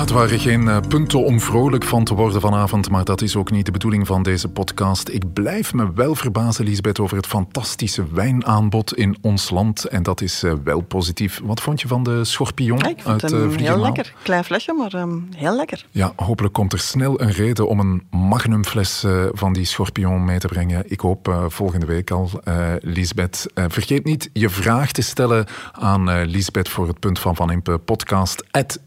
het 0.08 0.16
waren 0.16 0.38
geen 0.38 0.68
eh, 0.68 0.80
punten 0.88 1.24
om 1.24 1.40
vrolijk 1.40 1.84
van 1.84 2.04
te 2.04 2.14
worden 2.14 2.40
vanavond, 2.40 2.90
maar 2.90 3.04
dat 3.04 3.22
is 3.22 3.36
ook 3.36 3.50
niet 3.50 3.66
de 3.66 3.72
bedoeling 3.72 4.06
van 4.06 4.22
deze 4.22 4.48
podcast. 4.48 5.08
Ik 5.08 5.32
blijf 5.32 5.74
me 5.74 5.92
wel 5.92 6.14
verbazen, 6.14 6.64
Lisbeth, 6.64 7.00
over 7.00 7.16
het 7.16 7.26
fantastische 7.26 8.12
wijnaanbod 8.12 8.94
in 8.94 9.16
ons 9.20 9.50
land. 9.50 9.84
En 9.84 10.02
dat 10.02 10.20
is 10.20 10.44
uh, 10.44 10.52
wel 10.64 10.80
positief. 10.80 11.40
Wat 11.44 11.60
vond 11.60 11.80
je 11.80 11.88
van 11.88 12.02
de 12.02 12.24
schorpioen 12.24 12.78
ja, 12.78 12.88
ik 12.88 13.02
vond 13.02 13.22
uit 13.22 13.32
hem 13.32 13.50
uh, 13.50 13.56
heel 13.56 13.80
lekker. 13.80 14.14
Klein 14.22 14.44
flesje, 14.44 14.72
maar 14.72 14.94
um, 14.94 15.28
heel 15.36 15.56
lekker. 15.56 15.86
Ja, 15.90 16.12
hopelijk 16.16 16.54
komt 16.54 16.72
er 16.72 16.78
snel 16.78 17.20
een 17.20 17.32
reden 17.32 17.68
om 17.68 17.80
een 17.80 18.02
magnumfles 18.10 19.04
uh, 19.04 19.26
van 19.32 19.52
die 19.52 19.64
schorpioen 19.64 20.24
mee 20.24 20.38
te 20.38 20.46
brengen. 20.46 20.90
Ik 20.90 21.00
hoop 21.00 21.46
volgende 21.48 21.86
week 21.86 22.10
al, 22.10 22.30
Lisbeth. 22.80 23.46
vergeet 23.54 24.04
niet 24.04 24.30
je 24.32 24.50
vraag 24.50 24.92
te 24.92 25.02
stellen 25.02 25.46
aan 25.72 26.24
Lisbeth 26.24 26.68
voor 26.68 26.88
het 26.88 26.98
punt 26.98 27.18
van 27.18 27.36
Van 27.36 27.50
Impe 27.50 27.78
podcast 27.78 28.44
at 28.50 28.80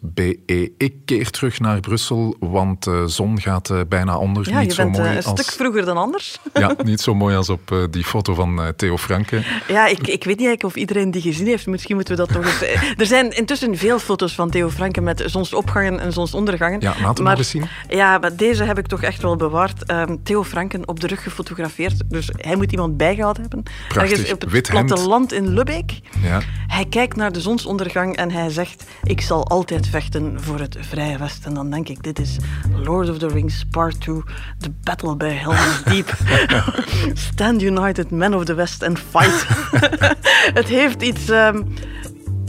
Be. 0.00 0.38
Ik 0.76 0.94
keer 1.04 1.30
terug 1.30 1.60
naar 1.60 1.80
Brussel, 1.80 2.36
want 2.40 2.84
de 2.84 3.04
zon 3.06 3.40
gaat 3.40 3.70
uh, 3.70 3.80
bijna 3.88 4.16
onder. 4.16 4.50
Ja, 4.50 4.58
niet 4.58 4.68
je 4.68 4.74
zo 4.74 4.82
bent 4.82 4.96
mooi 4.96 5.08
uh, 5.08 5.16
een 5.16 5.24
als... 5.24 5.40
stuk 5.40 5.54
vroeger 5.54 5.84
dan 5.84 5.96
anders. 5.96 6.38
Ja, 6.54 6.74
niet 6.84 7.00
zo 7.00 7.14
mooi 7.14 7.36
als 7.36 7.48
op 7.48 7.88
die 7.90 8.04
foto 8.04 8.34
van 8.34 8.72
Theo 8.76 8.96
Franke. 8.96 9.42
Ja, 9.68 9.86
ik, 9.86 9.98
ik 9.98 10.24
weet 10.24 10.38
niet 10.38 10.46
eigenlijk 10.46 10.64
of 10.64 10.74
iedereen 10.74 11.10
die 11.10 11.22
gezien 11.22 11.46
heeft. 11.46 11.66
Misschien 11.66 11.94
moeten 11.94 12.16
we 12.16 12.26
dat 12.26 12.36
nog 12.36 12.44
eens... 12.44 12.62
er 12.96 13.06
zijn 13.06 13.30
intussen 13.30 13.76
veel 13.76 13.98
foto's 13.98 14.34
van 14.34 14.50
Theo 14.50 14.70
Franke 14.70 15.00
met 15.00 15.22
zonsopgangen 15.26 16.00
en 16.00 16.12
zonsondergangen. 16.12 16.80
Ja, 16.80 16.94
laten 17.00 17.14
we 17.14 17.22
maar, 17.22 17.38
eens 17.38 17.50
zien. 17.50 17.68
Ja, 17.88 18.18
maar 18.18 18.36
deze 18.36 18.64
heb 18.64 18.78
ik 18.78 18.86
toch 18.86 19.02
echt 19.02 19.22
wel 19.22 19.36
bewaard. 19.36 19.90
Um, 19.90 20.22
Theo 20.22 20.44
Franken 20.44 20.88
op 20.88 21.00
de 21.00 21.06
rug 21.06 21.22
gefotografeerd. 21.22 22.10
Dus 22.10 22.30
hij 22.36 22.56
moet 22.56 22.72
iemand 22.72 22.96
bijgehouden 22.96 23.42
hebben. 23.42 23.62
Prachtig, 23.88 24.12
Ergens 24.12 24.32
op 24.32 24.40
het 24.40 24.50
wit 24.50 24.68
hemd. 24.68 24.86
platteland 24.86 25.32
in 25.32 25.48
Lubbeek. 25.48 26.00
Ja. 26.22 26.40
Hij 26.66 26.84
kijkt 26.84 27.16
naar 27.16 27.32
de 27.32 27.40
zonsondergang 27.40 28.16
en 28.16 28.30
hij 28.30 28.50
zegt... 28.50 28.84
Ik 29.02 29.20
zal 29.20 29.46
altijd 29.46 29.67
vechten 29.90 30.42
voor 30.42 30.58
het 30.58 30.76
Vrije 30.80 31.18
Westen. 31.18 31.48
En 31.48 31.54
dan 31.54 31.70
denk 31.70 31.88
ik, 31.88 32.02
dit 32.02 32.18
is 32.18 32.36
Lord 32.74 33.10
of 33.10 33.18
the 33.18 33.26
Rings 33.26 33.64
Part 33.70 34.00
2, 34.00 34.22
The 34.58 34.70
Battle 34.82 35.16
by 35.16 35.28
Helm's 35.28 35.82
Deep. 35.84 36.16
Stand 37.32 37.62
united, 37.62 38.10
men 38.10 38.34
of 38.34 38.44
the 38.44 38.54
West, 38.54 38.82
and 38.82 38.98
fight. 38.98 39.46
het 40.58 40.68
heeft 40.68 41.02
iets... 41.02 41.28
Um, 41.28 41.74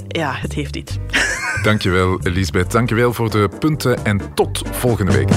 ja, 0.08 0.34
het 0.36 0.54
heeft 0.54 0.76
iets. 0.76 0.98
Dankjewel, 1.64 2.20
Elisabeth. 2.24 2.72
Dankjewel 2.72 3.14
voor 3.14 3.30
de 3.30 3.50
punten 3.60 4.06
en 4.06 4.34
tot 4.34 4.62
volgende 4.72 5.12
week. 5.12 5.30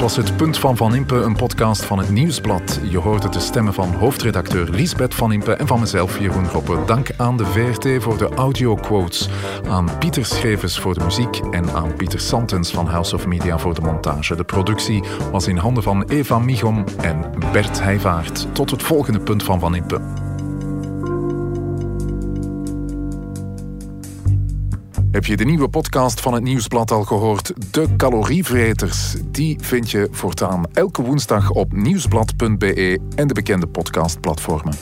Was 0.00 0.16
het 0.16 0.36
Punt 0.36 0.58
van 0.58 0.76
Van 0.76 0.94
Impe, 0.94 1.14
een 1.14 1.36
podcast 1.36 1.84
van 1.84 1.98
het 1.98 2.10
Nieuwsblad. 2.10 2.80
Je 2.82 2.98
hoorde 2.98 3.28
de 3.28 3.40
stemmen 3.40 3.74
van 3.74 3.94
hoofdredacteur 3.94 4.68
Liesbeth 4.70 5.14
Van 5.14 5.32
Impe 5.32 5.52
en 5.52 5.66
van 5.66 5.80
mezelf, 5.80 6.18
Jeroen 6.18 6.48
Roppe. 6.48 6.78
Dank 6.86 7.08
aan 7.16 7.36
de 7.36 7.46
VRT 7.46 8.02
voor 8.02 8.18
de 8.18 8.28
audioquotes, 8.28 9.28
aan 9.68 9.98
Pieter 9.98 10.24
Schrevers 10.24 10.78
voor 10.78 10.94
de 10.94 11.04
muziek 11.04 11.40
en 11.50 11.70
aan 11.70 11.94
Pieter 11.94 12.20
Santens 12.20 12.70
van 12.70 12.86
House 12.86 13.14
of 13.14 13.26
Media 13.26 13.58
voor 13.58 13.74
de 13.74 13.80
montage. 13.80 14.36
De 14.36 14.44
productie 14.44 15.02
was 15.32 15.46
in 15.46 15.56
handen 15.56 15.82
van 15.82 16.02
Eva 16.02 16.38
Michom 16.38 16.84
en 17.00 17.24
Bert 17.52 17.82
Heijvaart. 17.82 18.46
Tot 18.52 18.70
het 18.70 18.82
volgende 18.82 19.20
Punt 19.20 19.42
van 19.42 19.60
Van 19.60 19.74
Impe. 19.74 20.19
Heb 25.10 25.24
je 25.24 25.36
de 25.36 25.44
nieuwe 25.44 25.68
podcast 25.68 26.20
van 26.20 26.34
het 26.34 26.42
Nieuwsblad 26.42 26.90
al 26.90 27.04
gehoord? 27.04 27.72
De 27.72 27.96
calorievreters. 27.96 29.14
Die 29.26 29.58
vind 29.60 29.90
je 29.90 30.08
voortaan 30.10 30.64
elke 30.72 31.02
woensdag 31.02 31.50
op 31.50 31.72
nieuwsblad.be 31.72 32.98
en 33.14 33.28
de 33.28 33.34
bekende 33.34 33.66
podcastplatformen. 33.66 34.74